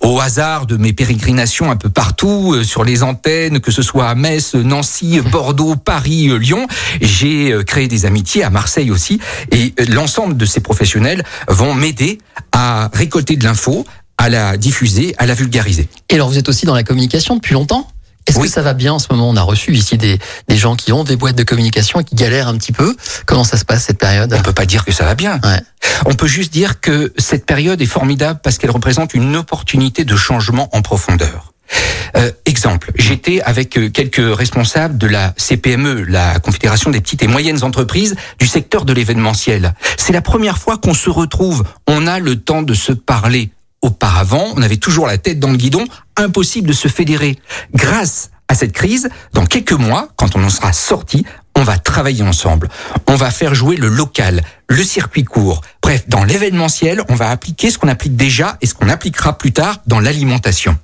Au 0.00 0.18
hasard 0.18 0.64
de 0.64 0.78
mes 0.78 0.94
pérégrinations 0.94 1.70
un 1.70 1.76
peu 1.76 1.90
partout 1.90 2.54
euh, 2.54 2.64
sur 2.64 2.82
les 2.82 3.02
antennes, 3.02 3.60
que 3.60 3.70
ce 3.70 3.82
soit 3.82 4.08
à 4.08 4.14
Metz, 4.14 4.54
Nancy, 4.54 5.20
Bordeaux, 5.20 5.76
Paris, 5.76 6.30
euh, 6.30 6.38
Lyon, 6.38 6.66
j'ai 7.02 7.52
euh, 7.52 7.62
créé 7.62 7.86
des 7.86 8.06
amitiés 8.06 8.44
à 8.44 8.48
Marseille 8.48 8.90
aussi 8.90 9.20
et 9.52 9.74
l'ensemble 9.88 10.38
de 10.38 10.46
ces 10.46 10.60
professionnels 10.60 11.22
vont 11.48 11.74
m'aider 11.74 12.16
à 12.52 12.88
récolter 12.94 13.36
de 13.36 13.44
l'info, 13.44 13.84
à 14.16 14.30
la 14.30 14.56
diffuser, 14.56 15.14
à 15.18 15.26
la 15.26 15.34
vulgariser. 15.34 15.86
Et 16.08 16.14
alors 16.14 16.30
vous 16.30 16.38
êtes 16.38 16.48
aussi 16.48 16.64
dans 16.64 16.74
la 16.74 16.82
communication 16.82 17.36
depuis 17.36 17.52
longtemps? 17.52 17.86
Est-ce 18.30 18.38
Oui. 18.38 18.46
que 18.46 18.52
ça 18.52 18.62
va 18.62 18.74
bien 18.74 18.92
en 18.92 18.98
ce 18.98 19.08
moment? 19.10 19.28
On 19.28 19.36
a 19.36 19.42
reçu 19.42 19.72
ici 19.74 19.98
des, 19.98 20.18
des 20.48 20.56
gens 20.56 20.76
qui 20.76 20.92
ont 20.92 21.02
des 21.04 21.16
boîtes 21.16 21.36
de 21.36 21.42
communication 21.42 21.98
et 22.00 22.04
qui 22.04 22.14
galèrent 22.14 22.48
un 22.48 22.56
petit 22.56 22.72
peu. 22.72 22.96
Comment 23.26 23.44
ça 23.44 23.56
se 23.56 23.64
passe 23.64 23.84
cette 23.84 23.98
période? 23.98 24.32
On 24.32 24.42
peut 24.42 24.52
pas 24.52 24.66
dire 24.66 24.84
que 24.84 24.92
ça 24.92 25.04
va 25.04 25.14
bien. 25.14 25.40
Ouais. 25.44 25.60
On 26.06 26.14
peut 26.14 26.26
juste 26.28 26.52
dire 26.52 26.80
que 26.80 27.12
cette 27.18 27.44
période 27.44 27.80
est 27.82 27.86
formidable 27.86 28.40
parce 28.42 28.56
qu'elle 28.58 28.70
représente 28.70 29.14
une 29.14 29.34
opportunité 29.36 30.04
de 30.04 30.14
changement 30.16 30.68
en 30.72 30.80
profondeur. 30.80 31.52
Euh, 32.16 32.30
exemple, 32.46 32.90
j'étais 32.96 33.40
avec 33.42 33.78
euh, 33.78 33.90
quelques 33.90 34.36
responsables 34.36 34.98
de 34.98 35.06
la 35.06 35.32
CPME, 35.36 36.02
la 36.08 36.40
Confédération 36.40 36.90
des 36.90 37.00
petites 37.00 37.22
et 37.22 37.28
moyennes 37.28 37.62
entreprises 37.62 38.16
du 38.40 38.48
secteur 38.48 38.84
de 38.84 38.92
l'événementiel. 38.92 39.74
C'est 39.96 40.12
la 40.12 40.20
première 40.22 40.58
fois 40.58 40.76
qu'on 40.78 40.94
se 40.94 41.10
retrouve. 41.10 41.62
On 41.86 42.06
a 42.08 42.18
le 42.18 42.36
temps 42.40 42.62
de 42.62 42.74
se 42.74 42.92
parler. 42.92 43.50
Auparavant, 43.82 44.52
on 44.56 44.62
avait 44.62 44.76
toujours 44.76 45.06
la 45.06 45.18
tête 45.18 45.38
dans 45.40 45.50
le 45.50 45.56
guidon, 45.56 45.84
impossible 46.16 46.68
de 46.68 46.72
se 46.72 46.88
fédérer. 46.88 47.38
Grâce 47.74 48.30
à 48.48 48.54
cette 48.54 48.72
crise, 48.72 49.08
dans 49.32 49.46
quelques 49.46 49.72
mois, 49.72 50.08
quand 50.16 50.36
on 50.36 50.44
en 50.44 50.50
sera 50.50 50.72
sorti, 50.72 51.24
on 51.56 51.62
va 51.62 51.78
travailler 51.78 52.22
ensemble. 52.22 52.68
On 53.06 53.14
va 53.14 53.30
faire 53.30 53.54
jouer 53.54 53.76
le 53.76 53.88
local, 53.88 54.42
le 54.68 54.82
circuit 54.82 55.24
court. 55.24 55.62
Bref, 55.82 56.04
dans 56.08 56.24
l'événementiel, 56.24 57.02
on 57.08 57.14
va 57.14 57.30
appliquer 57.30 57.70
ce 57.70 57.78
qu'on 57.78 57.88
applique 57.88 58.16
déjà 58.16 58.58
et 58.60 58.66
ce 58.66 58.74
qu'on 58.74 58.88
appliquera 58.88 59.38
plus 59.38 59.52
tard 59.52 59.76
dans 59.86 60.00
l'alimentation. 60.00 60.78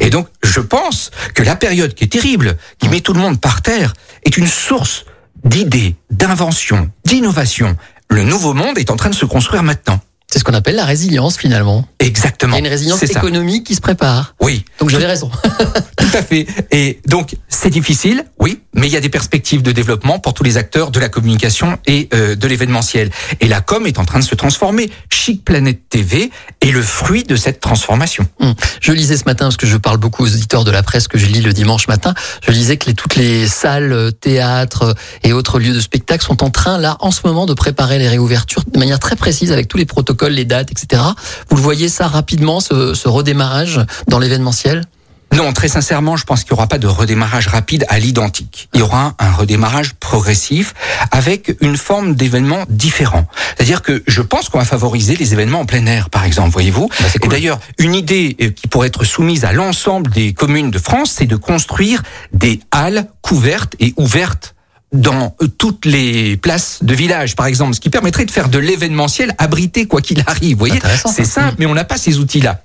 Et 0.00 0.10
donc, 0.10 0.28
je 0.44 0.60
pense 0.60 1.10
que 1.34 1.42
la 1.42 1.56
période 1.56 1.94
qui 1.94 2.04
est 2.04 2.12
terrible, 2.12 2.56
qui 2.78 2.88
met 2.88 3.00
tout 3.00 3.12
le 3.12 3.20
monde 3.20 3.40
par 3.40 3.62
terre, 3.62 3.92
est 4.24 4.36
une 4.36 4.46
source 4.46 5.04
d'idées, 5.44 5.96
d'inventions, 6.10 6.90
d'innovations. 7.04 7.76
Le 8.08 8.22
nouveau 8.22 8.54
monde 8.54 8.78
est 8.78 8.90
en 8.90 8.96
train 8.96 9.10
de 9.10 9.14
se 9.14 9.26
construire 9.26 9.62
maintenant. 9.62 10.00
C'est 10.30 10.40
ce 10.40 10.44
qu'on 10.44 10.54
appelle 10.54 10.74
la 10.74 10.84
résilience 10.84 11.36
finalement. 11.38 11.86
Exactement. 12.00 12.52
Il 12.52 12.54
y 12.54 12.62
a 12.62 12.66
une 12.66 12.72
résilience 12.72 12.98
ça. 12.98 13.06
économique 13.06 13.64
qui 13.64 13.74
se 13.74 13.80
prépare. 13.80 14.34
Oui, 14.40 14.64
Donc 14.80 14.90
j'avais 14.90 15.06
raison. 15.06 15.30
tout 15.96 16.08
à 16.12 16.22
fait. 16.22 16.46
Et 16.72 17.00
donc, 17.06 17.36
c'est 17.66 17.70
difficile, 17.70 18.24
oui, 18.38 18.60
mais 18.74 18.86
il 18.86 18.92
y 18.92 18.96
a 18.96 19.00
des 19.00 19.08
perspectives 19.08 19.60
de 19.60 19.72
développement 19.72 20.20
pour 20.20 20.34
tous 20.34 20.44
les 20.44 20.56
acteurs 20.56 20.92
de 20.92 21.00
la 21.00 21.08
communication 21.08 21.78
et 21.84 22.08
euh, 22.14 22.36
de 22.36 22.46
l'événementiel. 22.46 23.10
Et 23.40 23.48
la 23.48 23.60
com 23.60 23.88
est 23.88 23.98
en 23.98 24.04
train 24.04 24.20
de 24.20 24.24
se 24.24 24.36
transformer. 24.36 24.88
Chic 25.10 25.44
Planète 25.44 25.80
TV 25.88 26.30
est 26.60 26.70
le 26.70 26.80
fruit 26.80 27.24
de 27.24 27.34
cette 27.34 27.58
transformation. 27.58 28.24
Hum. 28.38 28.54
Je 28.80 28.92
lisais 28.92 29.16
ce 29.16 29.24
matin, 29.24 29.46
parce 29.46 29.56
que 29.56 29.66
je 29.66 29.76
parle 29.78 29.96
beaucoup 29.96 30.22
aux 30.22 30.32
auditeurs 30.32 30.62
de 30.62 30.70
la 30.70 30.84
presse 30.84 31.08
que 31.08 31.18
je 31.18 31.26
lis 31.26 31.40
le 31.40 31.52
dimanche 31.52 31.88
matin, 31.88 32.14
je 32.40 32.52
lisais 32.52 32.76
que 32.76 32.86
les, 32.86 32.94
toutes 32.94 33.16
les 33.16 33.48
salles, 33.48 33.92
euh, 33.92 34.12
théâtres 34.12 34.94
et 35.24 35.32
autres 35.32 35.58
lieux 35.58 35.74
de 35.74 35.80
spectacle 35.80 36.24
sont 36.24 36.44
en 36.44 36.50
train, 36.50 36.78
là, 36.78 36.96
en 37.00 37.10
ce 37.10 37.22
moment, 37.24 37.46
de 37.46 37.54
préparer 37.54 37.98
les 37.98 38.08
réouvertures 38.08 38.62
de 38.72 38.78
manière 38.78 39.00
très 39.00 39.16
précise 39.16 39.50
avec 39.50 39.66
tous 39.66 39.76
les 39.76 39.86
protocoles, 39.86 40.34
les 40.34 40.44
dates, 40.44 40.70
etc. 40.70 41.02
Vous 41.50 41.56
le 41.56 41.62
voyez 41.62 41.88
ça 41.88 42.06
rapidement, 42.06 42.60
ce, 42.60 42.94
ce 42.94 43.08
redémarrage 43.08 43.80
dans 44.06 44.20
l'événementiel? 44.20 44.84
Non, 45.34 45.52
très 45.52 45.68
sincèrement, 45.68 46.16
je 46.16 46.24
pense 46.24 46.44
qu'il 46.44 46.52
n'y 46.52 46.58
aura 46.58 46.66
pas 46.66 46.78
de 46.78 46.86
redémarrage 46.86 47.48
rapide 47.48 47.84
à 47.88 47.98
l'identique. 47.98 48.68
Il 48.72 48.80
y 48.80 48.82
aura 48.82 49.14
un 49.18 49.32
redémarrage 49.32 49.94
progressif 49.94 50.72
avec 51.10 51.56
une 51.60 51.76
forme 51.76 52.14
d'événement 52.14 52.64
différent. 52.68 53.26
C'est-à-dire 53.56 53.82
que 53.82 54.02
je 54.06 54.22
pense 54.22 54.48
qu'on 54.48 54.58
va 54.58 54.64
favoriser 54.64 55.16
les 55.16 55.32
événements 55.34 55.60
en 55.60 55.66
plein 55.66 55.84
air, 55.86 56.10
par 56.10 56.24
exemple, 56.24 56.50
voyez-vous. 56.50 56.88
Bah, 56.88 57.06
Et 57.22 57.28
d'ailleurs, 57.28 57.58
une 57.78 57.94
idée 57.94 58.36
euh, 58.40 58.50
qui 58.50 58.66
pourrait 58.68 58.88
être 58.88 59.04
soumise 59.04 59.44
à 59.44 59.52
l'ensemble 59.52 60.10
des 60.10 60.32
communes 60.32 60.70
de 60.70 60.78
France, 60.78 61.12
c'est 61.16 61.26
de 61.26 61.36
construire 61.36 62.02
des 62.32 62.60
halles 62.70 63.06
couvertes 63.20 63.74
et 63.78 63.92
ouvertes 63.96 64.55
dans 64.96 65.34
euh, 65.42 65.46
toutes 65.46 65.84
les 65.84 66.36
places 66.36 66.78
de 66.82 66.94
village, 66.94 67.36
par 67.36 67.46
exemple, 67.46 67.74
ce 67.74 67.80
qui 67.80 67.90
permettrait 67.90 68.24
de 68.24 68.30
faire 68.30 68.48
de 68.48 68.58
l'événementiel 68.58 69.34
abrité 69.38 69.86
quoi 69.86 70.00
qu'il 70.00 70.22
arrive. 70.26 70.52
Vous 70.52 70.58
voyez, 70.58 70.80
c'est 71.14 71.24
simple, 71.24 71.56
mais 71.58 71.66
on 71.66 71.74
n'a 71.74 71.84
pas 71.84 71.96
ces 71.96 72.18
outils-là. 72.18 72.62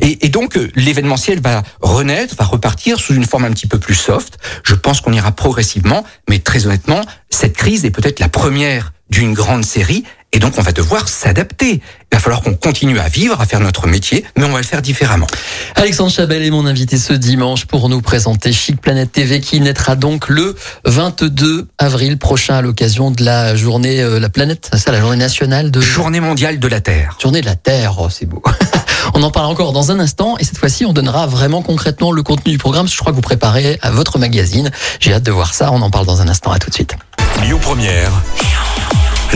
Et, 0.00 0.26
et 0.26 0.28
donc 0.28 0.56
euh, 0.56 0.70
l'événementiel 0.74 1.40
va 1.40 1.62
renaître, 1.80 2.34
va 2.36 2.44
repartir 2.44 2.98
sous 2.98 3.14
une 3.14 3.24
forme 3.24 3.44
un 3.44 3.50
petit 3.50 3.66
peu 3.66 3.78
plus 3.78 3.94
soft. 3.94 4.38
Je 4.62 4.74
pense 4.74 5.00
qu'on 5.00 5.12
ira 5.12 5.32
progressivement, 5.32 6.04
mais 6.28 6.38
très 6.38 6.66
honnêtement, 6.66 7.00
cette 7.30 7.56
crise 7.56 7.84
est 7.84 7.90
peut-être 7.90 8.20
la 8.20 8.28
première 8.28 8.92
d'une 9.10 9.34
grande 9.34 9.64
série, 9.64 10.04
et 10.34 10.40
donc 10.40 10.54
on 10.58 10.62
va 10.62 10.72
devoir 10.72 11.08
s'adapter. 11.08 11.80
Il 12.12 12.14
va 12.16 12.18
falloir 12.18 12.42
qu'on 12.42 12.54
continue 12.54 12.98
à 12.98 13.08
vivre, 13.08 13.40
à 13.40 13.46
faire 13.46 13.60
notre 13.60 13.86
métier, 13.86 14.24
mais 14.36 14.44
on 14.44 14.50
va 14.50 14.58
le 14.58 14.64
faire 14.64 14.82
différemment. 14.82 15.28
Alexandre 15.76 16.10
Chabel 16.10 16.42
est 16.42 16.50
mon 16.50 16.66
invité 16.66 16.98
ce 16.98 17.12
dimanche 17.12 17.66
pour 17.66 17.88
nous 17.88 18.02
présenter 18.02 18.52
Chic 18.52 18.80
Planète 18.80 19.12
TV 19.12 19.40
qui 19.40 19.60
naîtra 19.60 19.94
donc 19.94 20.28
le 20.28 20.56
22 20.86 21.68
avril 21.78 22.18
prochain 22.18 22.56
à 22.56 22.62
l'occasion 22.62 23.12
de 23.12 23.24
la 23.24 23.54
journée, 23.54 24.00
euh, 24.00 24.18
la 24.18 24.28
planète, 24.28 24.70
c'est 24.72 24.78
ça, 24.80 24.92
la 24.92 25.00
journée 25.00 25.16
nationale 25.16 25.70
de 25.70 25.80
Journée 25.80 26.20
mondiale 26.20 26.58
de 26.58 26.68
la 26.68 26.80
Terre. 26.80 27.16
journée 27.22 27.40
de 27.40 27.46
la 27.46 27.54
Terre, 27.54 27.94
oh, 27.98 28.08
c'est 28.10 28.26
beau. 28.26 28.42
on 29.14 29.22
en 29.22 29.30
parle 29.30 29.46
encore 29.46 29.72
dans 29.72 29.92
un 29.92 30.00
instant 30.00 30.36
et 30.38 30.44
cette 30.44 30.58
fois-ci 30.58 30.84
on 30.84 30.92
donnera 30.92 31.28
vraiment 31.28 31.62
concrètement 31.62 32.10
le 32.10 32.24
contenu 32.24 32.50
du 32.50 32.58
programme. 32.58 32.88
Je 32.88 32.98
crois 32.98 33.12
que 33.12 33.16
vous 33.16 33.22
préparez 33.22 33.78
à 33.82 33.92
votre 33.92 34.18
magazine. 34.18 34.72
J'ai 34.98 35.12
hâte 35.12 35.22
de 35.22 35.30
voir 35.30 35.54
ça. 35.54 35.70
On 35.70 35.80
en 35.80 35.90
parle 35.90 36.06
dans 36.06 36.20
un 36.20 36.28
instant. 36.28 36.50
À 36.50 36.58
tout 36.58 36.70
de 36.70 36.74
suite. 36.74 36.96
Lyon 37.42 37.58
Première, 37.60 38.10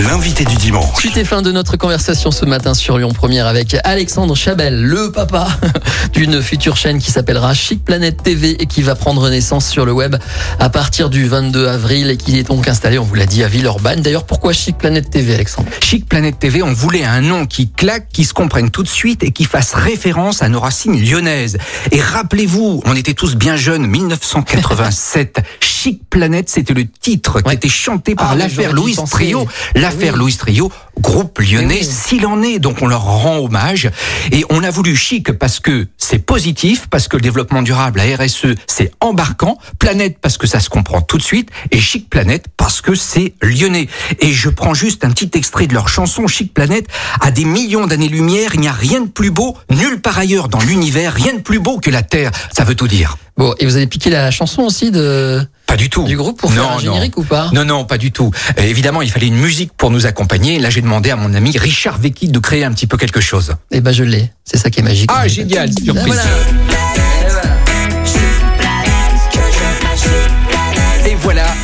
l'invité 0.00 0.44
du 0.44 0.54
dimanche. 0.54 0.96
Suite 0.98 1.16
et 1.16 1.24
fin 1.24 1.42
de 1.42 1.50
notre 1.50 1.76
conversation 1.76 2.30
ce 2.30 2.44
matin 2.44 2.74
sur 2.74 2.98
Lyon 2.98 3.12
Première 3.12 3.46
avec 3.46 3.76
Alexandre 3.82 4.36
Chabel, 4.36 4.80
le 4.80 5.10
papa 5.10 5.48
d'une 6.12 6.40
future 6.40 6.76
chaîne 6.76 6.98
qui 6.98 7.10
s'appellera 7.10 7.52
Chic 7.52 7.84
Planète 7.84 8.22
TV 8.22 8.50
et 8.62 8.66
qui 8.66 8.82
va 8.82 8.94
prendre 8.94 9.28
naissance 9.28 9.66
sur 9.66 9.84
le 9.84 9.92
web 9.92 10.14
à 10.60 10.68
partir 10.68 11.10
du 11.10 11.26
22 11.26 11.66
avril 11.66 12.10
et 12.10 12.16
qui 12.16 12.38
est 12.38 12.44
donc 12.44 12.68
installé, 12.68 12.98
on 12.98 13.04
vous 13.04 13.14
l'a 13.14 13.26
dit, 13.26 13.42
à 13.42 13.48
Villeurbanne. 13.48 14.00
D'ailleurs, 14.00 14.24
pourquoi 14.24 14.52
Chic 14.52 14.78
Planète 14.78 15.10
TV, 15.10 15.34
Alexandre? 15.34 15.68
Chic 15.82 16.06
Planète 16.06 16.38
TV, 16.38 16.62
on 16.62 16.72
voulait 16.72 17.04
un 17.04 17.20
nom 17.20 17.46
qui 17.46 17.70
claque, 17.70 18.08
qui 18.12 18.24
se 18.24 18.34
comprenne 18.34 18.70
tout 18.70 18.84
de 18.84 18.88
suite 18.88 19.24
et 19.24 19.32
qui 19.32 19.44
fasse 19.44 19.74
référence 19.74 20.42
à 20.42 20.48
nos 20.48 20.60
racines 20.60 21.00
lyonnaises. 21.02 21.58
Et 21.90 22.00
rappelez-vous, 22.00 22.82
on 22.84 22.94
était 22.94 23.14
tous 23.14 23.34
bien 23.34 23.56
jeunes, 23.56 23.86
1987. 23.86 25.40
Chic 25.78 26.00
Planète, 26.10 26.48
c'était 26.48 26.74
le 26.74 26.86
titre 26.88 27.40
qui 27.40 27.46
Ouais. 27.48 27.54
était 27.54 27.68
chanté 27.68 28.16
par 28.16 28.32
Ah, 28.32 28.34
l'affaire 28.34 28.70
j'aurais 28.70 28.74
dû 28.74 28.80
y 28.80 28.82
Louis 28.82 28.94
penser. 28.96 29.10
Trio. 29.12 29.46
L'affaire 29.76 30.14
Oui. 30.14 30.18
Louis 30.18 30.34
Trio, 30.36 30.72
groupe 31.00 31.38
lyonnais, 31.38 31.78
Oui. 31.82 31.84
s'il 31.88 32.26
en 32.26 32.42
est. 32.42 32.58
Donc 32.58 32.82
on 32.82 32.88
leur 32.88 33.04
rend 33.04 33.38
hommage. 33.38 33.88
Et 34.32 34.44
on 34.50 34.64
a 34.64 34.70
voulu 34.70 34.96
chic 34.96 35.30
parce 35.32 35.60
que 35.60 35.86
c'est 35.96 36.18
positif, 36.18 36.88
parce 36.90 37.06
que 37.06 37.16
le 37.16 37.22
développement 37.22 37.62
durable, 37.62 38.00
la 38.04 38.16
RSE, 38.16 38.56
c'est 38.66 38.90
embarquant. 39.00 39.56
Planète 39.78 40.18
parce 40.20 40.36
que 40.36 40.48
ça 40.48 40.58
se 40.58 40.68
comprend 40.68 41.00
tout 41.00 41.16
de 41.18 41.22
suite. 41.22 41.50
Et 41.70 41.78
Chic 41.78 42.10
Planète 42.10 42.46
parce 42.56 42.80
que 42.80 42.96
c'est 42.96 43.34
lyonnais. 43.40 43.88
Et 44.18 44.32
je 44.32 44.48
prends 44.48 44.74
juste 44.74 45.04
un 45.04 45.10
petit 45.10 45.30
extrait 45.34 45.68
de 45.68 45.74
leur 45.74 45.88
chanson 45.88 46.26
Chic 46.26 46.52
Planète. 46.52 46.88
À 47.20 47.30
des 47.30 47.44
millions 47.44 47.86
d'années-lumière, 47.86 48.50
il 48.54 48.60
n'y 48.60 48.68
a 48.68 48.72
rien 48.72 49.00
de 49.02 49.08
plus 49.08 49.30
beau, 49.30 49.56
nulle 49.70 50.00
part 50.00 50.18
ailleurs 50.18 50.48
dans 50.48 50.60
l'univers, 50.60 51.12
rien 51.14 51.34
de 51.34 51.40
plus 51.40 51.60
beau 51.60 51.78
que 51.78 51.90
la 51.90 52.02
Terre. 52.02 52.32
Ça 52.52 52.64
veut 52.64 52.74
tout 52.74 52.88
dire. 52.88 53.16
Bon, 53.38 53.54
et 53.60 53.64
vous 53.66 53.76
avez 53.76 53.86
piqué 53.86 54.10
la 54.10 54.30
chanson 54.32 54.62
aussi 54.62 54.90
de 54.90 55.40
Pas 55.66 55.76
du 55.76 55.88
tout. 55.88 56.02
du 56.04 56.16
groupe 56.16 56.40
pour 56.40 56.52
faire 56.52 56.62
Non, 56.64 56.70
un 56.70 56.72
non. 56.74 56.78
générique 56.80 57.16
ou 57.18 57.22
pas? 57.24 57.50
Non, 57.54 57.64
non, 57.64 57.84
pas 57.84 57.96
du 57.96 58.10
tout. 58.10 58.32
Euh, 58.58 58.62
évidemment, 58.62 59.00
il 59.00 59.10
fallait 59.10 59.28
une 59.28 59.36
musique 59.36 59.70
pour 59.76 59.90
nous 59.92 60.06
accompagner. 60.06 60.58
Là, 60.58 60.70
j'ai 60.70 60.82
demandé 60.82 61.10
à 61.12 61.16
mon 61.16 61.32
ami 61.34 61.56
Richard 61.56 61.98
Vecchi 61.98 62.26
de 62.28 62.38
créer 62.40 62.64
un 62.64 62.72
petit 62.72 62.88
peu 62.88 62.96
quelque 62.96 63.20
chose. 63.20 63.54
Eh 63.70 63.80
ben 63.80 63.92
je 63.92 64.02
l'ai. 64.02 64.32
C'est 64.44 64.58
ça 64.58 64.70
qui 64.70 64.80
est 64.80 64.82
magique. 64.82 65.08
Ah, 65.14 65.28
génial, 65.28 65.70
Ah, 65.70 65.84
surprise. 65.84 66.04
voilà. 66.06 66.22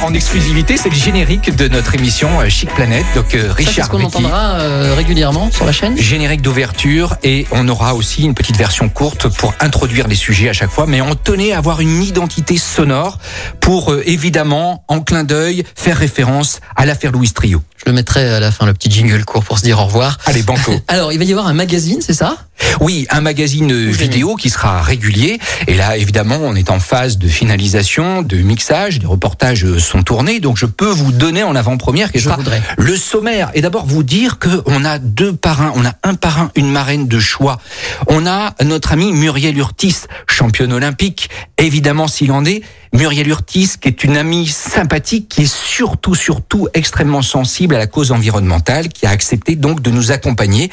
En 0.05 0.13
exclusivité, 0.13 0.77
c'est 0.77 0.91
le 0.91 0.95
générique 0.95 1.57
de 1.57 1.67
notre 1.67 1.95
émission 1.95 2.41
euh, 2.41 2.49
Chic 2.51 2.69
Planète. 2.71 3.07
Donc, 3.15 3.35
euh, 3.35 3.49
Ça, 3.49 3.55
c'est 3.57 3.63
ce 3.65 3.69
Richard 3.71 3.89
qu'on 3.89 4.03
entendra 4.03 4.61
euh, 4.61 4.95
régulièrement 4.95 5.51
sur 5.51 5.65
la 5.65 5.73
chaîne. 5.73 5.97
Générique 5.97 6.43
d'ouverture 6.43 7.17
et 7.23 7.47
on 7.53 7.67
aura 7.69 7.95
aussi 7.95 8.23
une 8.23 8.35
petite 8.35 8.57
version 8.57 8.91
courte 8.91 9.29
pour 9.29 9.55
introduire 9.61 10.07
les 10.07 10.15
sujets 10.15 10.51
à 10.51 10.53
chaque 10.53 10.71
fois. 10.71 10.87
Mais 10.87 11.01
on 11.01 11.15
tenait 11.15 11.53
à 11.53 11.59
avoir 11.59 11.81
une 11.81 12.03
identité 12.03 12.59
sonore 12.59 13.19
pour 13.61 13.93
euh, 13.93 14.03
évidemment, 14.05 14.85
en 14.89 15.01
clin 15.01 15.25
d'œil, 15.25 15.65
faire 15.75 15.97
référence 15.97 16.61
à 16.77 16.85
l'affaire 16.85 17.11
Louis 17.11 17.31
Trio. 17.31 17.63
Je 17.85 17.91
le 17.91 17.95
mettrai 17.97 18.27
à 18.33 18.41
la 18.41 18.51
fin, 18.51 18.65
le 18.65 18.73
petit 18.73 18.91
jingle 18.91 19.23
court 19.27 19.45
pour 19.45 19.59
se 19.59 19.63
dire 19.63 19.79
au 19.79 19.85
revoir. 19.85 20.17
Allez, 20.25 20.43
banco. 20.43 20.73
Alors, 20.89 21.13
il 21.13 21.19
va 21.19 21.25
y 21.25 21.33
avoir 21.33 21.47
un 21.49 21.53
magazine, 21.53 21.99
c'est 22.01 22.15
ça? 22.15 22.39
Oui, 22.81 23.07
un 23.11 23.21
magazine 23.21 23.91
vidéo 23.91 24.37
qui 24.37 24.49
sera 24.49 24.81
régulier. 24.81 25.39
Et 25.67 25.75
là, 25.75 25.99
évidemment, 25.99 26.39
on 26.41 26.55
est 26.55 26.71
en 26.71 26.81
phase 26.81 27.19
de 27.19 27.29
finalisation, 27.29 28.23
de 28.23 28.37
mixage. 28.39 29.01
Les 29.01 29.07
reportages 29.07 29.79
sont 29.79 30.03
tournés. 30.03 30.41
Donc, 30.41 30.57
je 30.57 30.65
peux 30.65 30.89
vous 30.89 31.13
donner 31.13 31.43
en 31.43 31.55
avant-première 31.55 32.11
qui 32.11 32.21
Je 32.21 32.31
voudrais. 32.31 32.63
le 32.79 32.97
sommaire. 32.97 33.51
Et 33.53 33.61
d'abord, 33.61 33.85
vous 33.85 34.03
dire 34.03 34.39
que 34.39 34.63
on 34.65 34.83
a 34.87 34.99
deux 34.99 35.35
parrains. 35.35 35.73
On 35.75 35.85
a 35.85 35.93
un 36.05 36.15
parrain, 36.15 36.51
une 36.57 36.71
marraine 36.71 37.07
de 37.07 37.19
choix. 37.19 37.61
On 38.07 38.27
a 38.27 38.55
notre 38.65 38.93
ami 38.93 39.13
Muriel 39.13 39.59
Urtis, 39.59 39.97
championne 40.27 40.73
olympique. 40.73 41.29
Évidemment, 41.59 42.09
s'il 42.09 42.33
en 42.33 42.47
est. 42.47 42.63
Muriel 42.95 43.27
Urtis, 43.29 43.73
qui 43.81 43.89
est 43.89 44.05
une 44.05 44.17
amie 44.17 44.47
sympathique, 44.47 45.29
qui 45.29 45.43
est 45.43 45.53
surtout, 45.53 46.15
surtout 46.15 46.69
extrêmement 46.75 47.23
sensible 47.23 47.75
à 47.75 47.79
la 47.79 47.89
cause 47.89 48.13
environnementale, 48.13 48.89
qui 48.89 49.05
a 49.05 49.11
accepté 49.11 49.57
donc 49.57 49.83
de 49.83 49.91
nous 49.91 50.13
accompagner. 50.13 50.71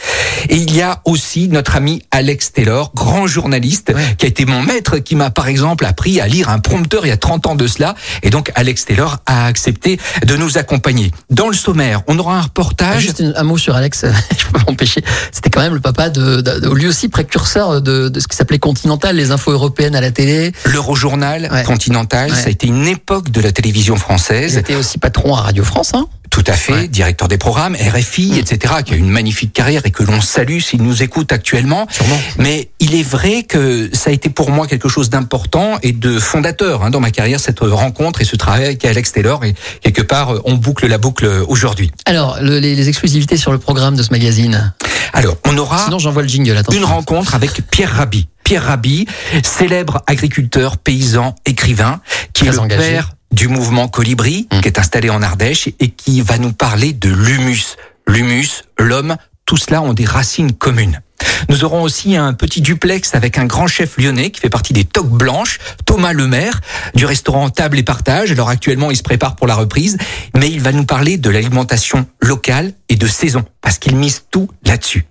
Et 0.50 0.56
il 0.58 0.72
y 0.75 0.84
a 0.84 1.01
aussi 1.06 1.48
notre 1.50 1.75
ami 1.75 2.04
Alex 2.12 2.54
Taylor, 2.54 2.92
grand 2.96 3.25
journaliste, 3.25 3.92
Ouais. 3.96 4.16
qui 4.20 4.25
a 4.25 4.30
été 4.30 4.46
mon 4.46 4.62
maître, 4.62 5.00
qui 5.00 5.16
m'a 5.16 5.32
par 5.32 5.48
exemple 5.48 5.84
appris 5.84 6.22
à 6.22 6.28
lire 6.28 6.50
un 6.50 6.60
prompteur 6.60 7.08
il 7.08 7.10
y 7.10 7.12
a 7.12 7.18
30 7.18 7.48
ans 7.48 7.56
de 7.56 7.66
cela. 7.66 7.96
Et 8.22 8.30
donc 8.30 8.51
Alex 8.54 8.86
Taylor 8.86 9.18
a 9.25 9.48
accepté 9.48 10.00
de 10.24 10.36
nous 10.36 10.60
accompagner. 10.60 11.12
Dans 11.32 11.48
le 11.50 11.56
sommaire, 11.56 12.04
on 12.08 12.20
aura 12.20 12.36
un 12.36 12.40
Ah, 12.40 12.44
reportage. 12.44 13.01
Juste 13.01 13.20
une- 13.20 13.34
un 13.36 13.44
mot 13.44 13.58
sur 13.58 13.75
Alex, 13.75 14.06
je 14.38 14.46
peux 14.46 14.60
m'empêcher. 14.68 15.04
C'était 15.32 15.50
quand 15.50 15.62
même 15.62 15.74
le 15.74 15.80
papa 15.82 16.10
de, 16.10 16.42
de- 16.42 16.60
de- 16.60 16.70
lui 16.74 16.86
aussi 16.88 17.10
précurseur 17.10 17.82
de, 17.82 18.10
de 18.10 18.20
ce 18.20 18.28
qui 18.28 18.36
s'appelait 18.36 18.60
Continental, 18.60 19.16
les 19.16 19.32
infos 19.32 19.51
européennes 19.51 19.96
à 19.96 20.01
la 20.01 20.12
télé. 20.12 20.51
L'Eurojournal 20.66 21.50
Ouais. 21.51 21.63
Continental 21.63 22.11
Ouais. 22.13 22.30
Ça 22.30 22.48
a 22.48 22.50
été 22.50 22.68
une 22.68 22.88
époque 22.88 23.30
de 23.32 23.41
la 23.41 23.51
télévision 23.51 23.96
française. 23.96 24.58
étaient 24.58 24.75
aussi 24.75 24.98
patrons 24.98 25.36
à 25.36 25.41
Radio 25.41 25.63
France, 25.63 25.91
hein 25.94 26.08
Tout 26.30 26.44
à 26.48 26.53
fait, 26.53 26.72
Ouais. 26.74 26.88
directeur 26.88 27.27
des 27.27 27.38
programmes, 27.38 27.75
RFI, 27.75 28.32
Mm. 28.32 28.38
etc., 28.38 28.74
qui 28.86 28.94
a 28.94 28.96
une 28.96 29.10
magnifique 29.10 29.51
carrière 29.51 29.82
et 29.86 29.91
que 29.91 30.01
l'on 30.03 30.22
salue 30.22 30.60
s'il 30.60 30.82
nous 30.82 31.03
écoute 31.03 31.34
actuellement. 31.34 31.88
Sûrement. 31.89 32.18
Mais 32.38 32.70
il 32.80 32.96
est 32.96 33.03
vrai 33.03 33.44
que 33.44 33.89
ça 33.91 34.12
a 34.12 34.13
été 34.13 34.30
pour 34.30 34.50
moi 34.50 34.65
quelque 34.65 34.88
chose 34.88 35.10
d'important 35.10 35.77
et 35.84 35.91
de 35.91 36.20
fondateur 36.20 36.84
hein, 36.84 36.89
dans 36.89 37.01
ma 37.01 37.12
carrière, 37.12 37.41
cette 37.41 37.60
rencontre 37.60 38.22
et 38.22 38.25
ce 38.25 38.38
travail 38.38 38.63
avec 38.63 38.86
Alex 38.86 39.12
Taylor. 39.12 39.44
Et 39.44 39.53
quelque 39.82 40.01
part, 40.03 40.36
on 40.46 40.53
boucle 40.53 40.88
la 40.88 40.98
boucle 40.98 41.25
aujourd'hui. 41.50 41.91
Alors, 42.06 42.38
le- 42.41 42.60
les, 42.60 42.75
les 42.75 42.88
exclusivités 42.88 43.36
sur 43.36 43.51
le 43.51 43.58
programme 43.58 43.96
de 43.98 44.03
ce 44.03 44.12
magazine? 44.12 44.74
Alors, 45.13 45.36
on 45.46 45.58
aura 45.58 45.84
Sinon, 45.84 46.00
j'envoie 46.00 46.22
le 46.22 46.30
jingle. 46.30 46.56
Attention. 46.56 46.80
une 46.80 46.86
rencontre 46.88 47.36
avec 47.36 47.51
Pierre 47.70 47.91
Rabhi. 47.94 48.27
Pierre 48.51 48.65
Rabhi, 48.65 49.05
célèbre 49.46 50.03
agriculteur, 50.08 50.77
paysan, 50.77 51.36
écrivain, 51.46 52.01
qui 52.34 52.41
Très 52.43 52.50
est 52.50 52.55
le 52.58 52.60
engagé. 52.60 52.81
père 52.91 53.12
du 53.31 53.48
mouvement 53.48 53.88
Colibri, 53.88 54.50
Mm. 54.51 54.60
qui 54.60 54.67
est 54.67 54.77
installé 54.77 55.10
en 55.10 55.22
Ardèche 55.22 55.70
et 55.79 55.88
qui 55.88 56.20
va 56.20 56.38
nous 56.38 56.51
parler 56.51 56.91
de 56.91 57.08
l'humus. 57.08 57.77
L'humus, 58.10 58.63
l'homme, 58.77 59.15
tout 59.46 59.55
cela 59.55 59.81
ont 59.81 59.93
des 59.93 60.03
racines 60.03 60.51
communes. 60.51 61.00
Nous 61.48 61.63
aurons 61.63 61.81
aussi 61.81 62.17
un 62.17 62.34
petit 62.34 62.60
duplex 62.60 63.15
avec 63.15 63.38
un 63.38 63.46
grand 63.46 63.67
chef 63.67 63.98
lyonnais 63.98 64.31
qui 64.31 64.41
fait 64.41 64.50
partie 64.50 64.74
des 64.74 64.84
Toques 64.84 65.08
Blanches, 65.12 65.60
Thomas 65.86 66.12
Lemaire, 66.12 66.60
du 66.93 67.05
restaurant 67.05 67.50
Table 67.50 67.79
et 67.79 67.84
Partage. 67.84 68.34
Alors 68.34 68.50
actuellement, 68.50 68.91
il 68.91 68.98
se 68.98 69.03
prépare 69.03 69.38
pour 69.38 69.48
la 69.48 69.55
reprise, 69.55 69.98
mais 70.36 70.50
il 70.51 70.60
va 70.60 70.74
nous 70.74 70.84
parler 70.86 71.17
de 71.17 71.29
l'alimentation 71.29 72.05
locale 72.22 72.74
et 72.89 72.98
de 72.98 73.08
saison, 73.08 73.46
parce 73.62 73.77
qu'il 73.77 73.96
mise 73.96 74.24
tout 74.29 74.50
là-dessus. 74.65 75.05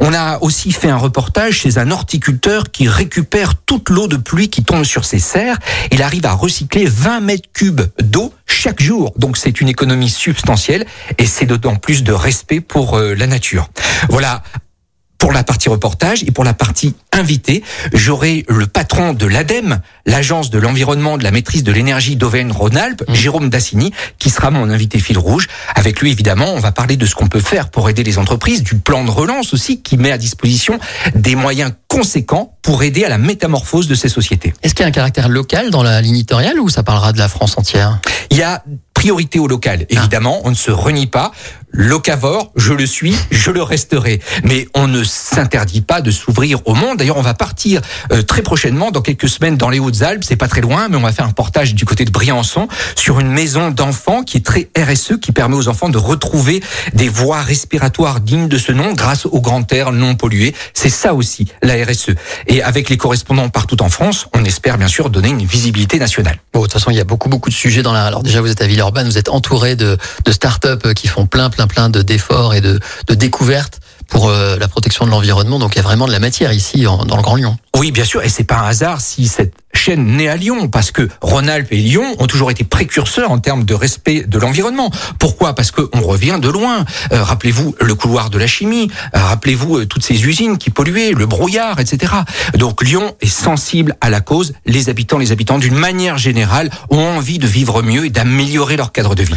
On 0.00 0.14
a 0.14 0.38
aussi 0.42 0.72
fait 0.72 0.88
un 0.88 0.96
reportage 0.96 1.54
chez 1.54 1.78
un 1.78 1.90
horticulteur 1.90 2.70
qui 2.70 2.88
récupère 2.88 3.54
toute 3.56 3.90
l'eau 3.90 4.06
de 4.06 4.16
pluie 4.16 4.48
qui 4.48 4.62
tombe 4.62 4.84
sur 4.84 5.04
ses 5.04 5.18
serres. 5.18 5.58
Il 5.90 6.02
arrive 6.02 6.26
à 6.26 6.32
recycler 6.32 6.86
20 6.86 7.20
mètres 7.20 7.48
cubes 7.52 7.82
d'eau 8.00 8.32
chaque 8.46 8.80
jour. 8.80 9.12
Donc 9.16 9.36
c'est 9.36 9.60
une 9.60 9.68
économie 9.68 10.10
substantielle 10.10 10.86
et 11.18 11.26
c'est 11.26 11.46
d'autant 11.46 11.76
plus 11.76 12.04
de 12.04 12.12
respect 12.12 12.60
pour 12.60 12.96
euh, 12.96 13.14
la 13.14 13.26
nature. 13.26 13.68
Voilà. 14.08 14.42
Pour 15.18 15.32
la 15.32 15.42
partie 15.42 15.68
reportage 15.68 16.22
et 16.22 16.30
pour 16.30 16.44
la 16.44 16.54
partie 16.54 16.94
invité, 17.12 17.64
j'aurai 17.92 18.44
le 18.48 18.66
patron 18.66 19.14
de 19.14 19.26
l'ADEME, 19.26 19.80
l'agence 20.06 20.48
de 20.50 20.60
l'environnement, 20.60 21.18
de 21.18 21.24
la 21.24 21.32
maîtrise 21.32 21.64
de 21.64 21.72
l'énergie 21.72 22.14
d'Auvergne-Rhône-Alpes, 22.14 23.02
Jérôme 23.12 23.50
Dassini, 23.50 23.92
qui 24.18 24.30
sera 24.30 24.52
mon 24.52 24.70
invité 24.70 25.00
fil 25.00 25.18
rouge. 25.18 25.48
Avec 25.74 26.00
lui, 26.00 26.12
évidemment, 26.12 26.52
on 26.54 26.60
va 26.60 26.70
parler 26.70 26.96
de 26.96 27.04
ce 27.04 27.16
qu'on 27.16 27.26
peut 27.26 27.40
faire 27.40 27.68
pour 27.68 27.90
aider 27.90 28.04
les 28.04 28.16
entreprises, 28.18 28.62
du 28.62 28.76
plan 28.76 29.04
de 29.04 29.10
relance 29.10 29.52
aussi, 29.52 29.82
qui 29.82 29.96
met 29.96 30.12
à 30.12 30.18
disposition 30.18 30.78
des 31.16 31.34
moyens 31.34 31.72
conséquents 31.88 32.56
pour 32.62 32.84
aider 32.84 33.04
à 33.04 33.08
la 33.08 33.18
métamorphose 33.18 33.88
de 33.88 33.96
ces 33.96 34.08
sociétés. 34.08 34.54
Est-ce 34.62 34.74
qu'il 34.74 34.84
y 34.84 34.86
a 34.86 34.88
un 34.88 34.92
caractère 34.92 35.28
local 35.28 35.70
dans 35.70 35.82
la 35.82 36.00
ligne 36.00 36.14
éditoriale 36.14 36.60
ou 36.60 36.68
ça 36.68 36.84
parlera 36.84 37.12
de 37.12 37.18
la 37.18 37.28
France 37.28 37.58
entière? 37.58 37.98
Il 38.30 38.36
y 38.36 38.42
a 38.42 38.62
priorité 38.94 39.38
au 39.38 39.46
local, 39.46 39.86
évidemment, 39.90 40.40
on 40.44 40.50
ne 40.50 40.56
se 40.56 40.72
renie 40.72 41.06
pas. 41.06 41.30
Locavore, 41.70 42.52
je 42.56 42.72
le 42.72 42.86
suis, 42.86 43.14
je 43.30 43.50
le 43.50 43.62
resterai. 43.62 44.20
Mais 44.42 44.66
on 44.74 44.88
ne 44.88 45.04
s'interdit 45.04 45.80
pas 45.80 46.00
de 46.00 46.10
s'ouvrir 46.10 46.60
au 46.66 46.74
monde. 46.74 46.98
D'ailleurs, 46.98 47.18
on 47.18 47.22
va 47.22 47.34
partir 47.34 47.80
euh, 48.12 48.22
très 48.22 48.42
prochainement, 48.42 48.90
dans 48.90 49.02
quelques 49.02 49.28
semaines, 49.28 49.56
dans 49.56 49.68
les 49.70 49.78
Hautes-Alpes. 49.78 50.24
C'est 50.24 50.36
pas 50.36 50.48
très 50.48 50.60
loin, 50.60 50.88
mais 50.88 50.96
on 50.96 51.02
va 51.02 51.12
faire 51.12 51.24
un 51.24 51.28
reportage 51.28 51.74
du 51.74 51.84
côté 51.84 52.04
de 52.04 52.10
Briançon 52.10 52.68
sur 52.96 53.20
une 53.20 53.30
maison 53.30 53.70
d'enfants 53.70 54.22
qui 54.22 54.38
est 54.38 54.46
très 54.46 54.68
RSE, 54.76 55.18
qui 55.20 55.32
permet 55.32 55.56
aux 55.56 55.68
enfants 55.68 55.88
de 55.88 55.98
retrouver 55.98 56.62
des 56.94 57.08
voies 57.08 57.42
respiratoires 57.42 58.20
dignes 58.20 58.48
de 58.48 58.58
ce 58.58 58.72
nom 58.72 58.94
grâce 58.94 59.26
au 59.26 59.40
grand 59.40 59.70
air 59.72 59.92
non 59.92 60.14
pollué. 60.14 60.54
C'est 60.74 60.90
ça 60.90 61.14
aussi, 61.14 61.48
la 61.62 61.74
RSE. 61.74 62.10
Et 62.46 62.62
avec 62.62 62.88
les 62.88 62.96
correspondants 62.96 63.48
partout 63.48 63.80
en 63.82 63.88
France, 63.88 64.26
on 64.34 64.44
espère 64.44 64.78
bien 64.78 64.88
sûr 64.88 65.10
donner 65.10 65.28
une 65.28 65.44
visibilité 65.44 65.98
nationale. 65.98 66.38
Bon, 66.52 66.60
de 66.60 66.64
toute 66.64 66.72
façon, 66.72 66.90
il 66.90 66.96
y 66.96 67.00
a 67.00 67.04
beaucoup, 67.04 67.28
beaucoup 67.28 67.50
de 67.50 67.54
sujets 67.54 67.82
dans 67.82 67.92
la. 67.92 68.04
Alors 68.04 68.22
déjà, 68.22 68.40
vous 68.40 68.50
êtes 68.50 68.62
à 68.62 68.66
Villeurbanne, 68.66 69.06
vous 69.06 69.18
êtes 69.18 69.28
entouré 69.28 69.76
de, 69.76 69.96
de 70.24 70.32
start-up 70.32 70.94
qui 70.94 71.08
font 71.08 71.26
plein, 71.26 71.50
plein, 71.50 71.57
plein 71.66 71.88
de 71.90 72.02
d'efforts 72.02 72.54
et 72.54 72.60
de, 72.60 72.80
découvertes 73.08 73.80
pour 74.08 74.28
euh, 74.28 74.56
la 74.58 74.68
protection 74.68 75.04
de 75.04 75.10
l'environnement. 75.10 75.58
Donc, 75.58 75.74
il 75.74 75.78
y 75.78 75.80
a 75.80 75.82
vraiment 75.82 76.06
de 76.06 76.12
la 76.12 76.20
matière 76.20 76.52
ici, 76.52 76.82
dans 76.82 77.16
le 77.16 77.22
Grand 77.22 77.36
Lyon. 77.36 77.58
Oui, 77.76 77.92
bien 77.92 78.04
sûr, 78.04 78.22
et 78.22 78.28
c'est 78.28 78.44
pas 78.44 78.58
un 78.58 78.68
hasard 78.68 79.00
si 79.00 79.28
cette 79.28 79.54
chaîne 79.88 80.16
naît 80.18 80.28
à 80.28 80.36
Lyon, 80.36 80.68
parce 80.68 80.90
que 80.90 81.08
Rhône-Alpes 81.22 81.68
et 81.70 81.76
Lyon 81.76 82.04
ont 82.18 82.26
toujours 82.26 82.50
été 82.50 82.62
précurseurs 82.62 83.30
en 83.30 83.38
termes 83.38 83.64
de 83.64 83.72
respect 83.72 84.24
de 84.28 84.38
l'environnement. 84.38 84.90
Pourquoi? 85.18 85.54
Parce 85.54 85.70
que 85.70 85.88
on 85.94 86.02
revient 86.02 86.38
de 86.42 86.50
loin. 86.50 86.84
Euh, 87.10 87.22
rappelez-vous 87.22 87.74
le 87.80 87.94
couloir 87.94 88.28
de 88.28 88.36
la 88.36 88.46
chimie, 88.46 88.90
euh, 89.16 89.18
rappelez-vous 89.18 89.78
euh, 89.78 89.86
toutes 89.86 90.04
ces 90.04 90.26
usines 90.26 90.58
qui 90.58 90.68
polluaient, 90.68 91.12
le 91.12 91.24
brouillard, 91.24 91.80
etc. 91.80 92.12
Donc 92.58 92.84
Lyon 92.84 93.14
est 93.22 93.28
sensible 93.28 93.96
à 94.02 94.10
la 94.10 94.20
cause. 94.20 94.52
Les 94.66 94.90
habitants, 94.90 95.16
les 95.16 95.32
habitants, 95.32 95.58
d'une 95.58 95.76
manière 95.76 96.18
générale, 96.18 96.68
ont 96.90 96.98
envie 96.98 97.38
de 97.38 97.46
vivre 97.46 97.82
mieux 97.82 98.04
et 98.04 98.10
d'améliorer 98.10 98.76
leur 98.76 98.92
cadre 98.92 99.14
de 99.14 99.22
vie. 99.22 99.36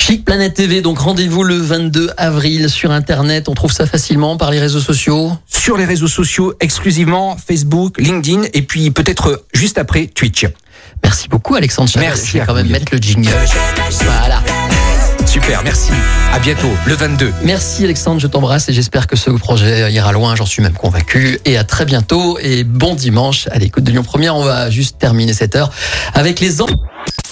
Chic 0.00 0.24
Planète 0.24 0.54
TV, 0.54 0.80
donc 0.80 0.98
rendez-vous 0.98 1.44
le 1.44 1.54
22 1.58 2.10
avril 2.16 2.70
sur 2.70 2.90
Internet. 2.90 3.48
On 3.48 3.54
trouve 3.54 3.72
ça 3.72 3.86
facilement 3.86 4.36
par 4.36 4.50
les 4.50 4.58
réseaux 4.58 4.80
sociaux? 4.80 5.30
Sur 5.46 5.76
les 5.76 5.84
réseaux 5.84 6.08
sociaux, 6.08 6.54
exclusivement 6.58 7.36
Facebook, 7.36 8.00
LinkedIn, 8.00 8.48
et 8.52 8.62
puis 8.62 8.90
peut-être 8.90 9.44
juste 9.54 9.78
après 9.78 9.91
Twitch. 10.14 10.46
Merci 11.02 11.28
beaucoup, 11.28 11.54
Alexandre. 11.54 11.90
Merci 11.96 12.32
Je 12.32 12.38
vais 12.38 12.46
quand 12.46 12.54
même 12.54 12.68
mettre 12.68 12.92
le 12.92 12.98
jingle. 12.98 13.30
Voilà. 13.90 14.42
Super, 15.26 15.62
merci. 15.64 15.90
À 16.32 16.38
bientôt, 16.38 16.70
le 16.86 16.94
22. 16.94 17.32
Merci 17.42 17.84
Alexandre, 17.84 18.20
je 18.20 18.26
t'embrasse 18.26 18.68
et 18.68 18.72
j'espère 18.72 19.06
que 19.06 19.16
ce 19.16 19.30
projet 19.30 19.92
ira 19.92 20.12
loin, 20.12 20.36
j'en 20.36 20.46
suis 20.46 20.62
même 20.62 20.74
convaincu. 20.74 21.38
Et 21.44 21.56
à 21.56 21.64
très 21.64 21.84
bientôt 21.84 22.38
et 22.40 22.64
bon 22.64 22.94
dimanche 22.94 23.48
à 23.50 23.58
l'écoute 23.58 23.84
de 23.84 23.90
Lyon 23.90 24.02
Première. 24.02 24.36
On 24.36 24.44
va 24.44 24.70
juste 24.70 24.98
terminer 24.98 25.32
cette 25.32 25.56
heure 25.56 25.70
avec 26.14 26.40
les. 26.40 26.58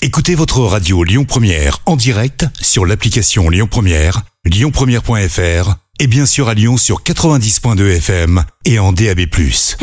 Écoutez 0.02 0.34
votre 0.34 0.60
radio 0.60 1.04
Lyon 1.04 1.24
Première 1.24 1.80
en 1.84 1.96
direct 1.96 2.46
sur 2.60 2.86
l'application 2.86 3.50
Lyon 3.50 3.68
Première, 3.70 4.22
lyonpremière.fr 4.46 5.74
et 5.98 6.06
bien 6.06 6.24
sûr 6.24 6.48
à 6.48 6.54
Lyon 6.54 6.78
sur 6.78 7.02
90.2 7.02 7.96
FM 7.96 8.44
et 8.64 8.78
en 8.78 8.92
DAB+. 8.92 9.20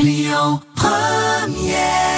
Lyon 0.02 0.60
Première 0.76 2.17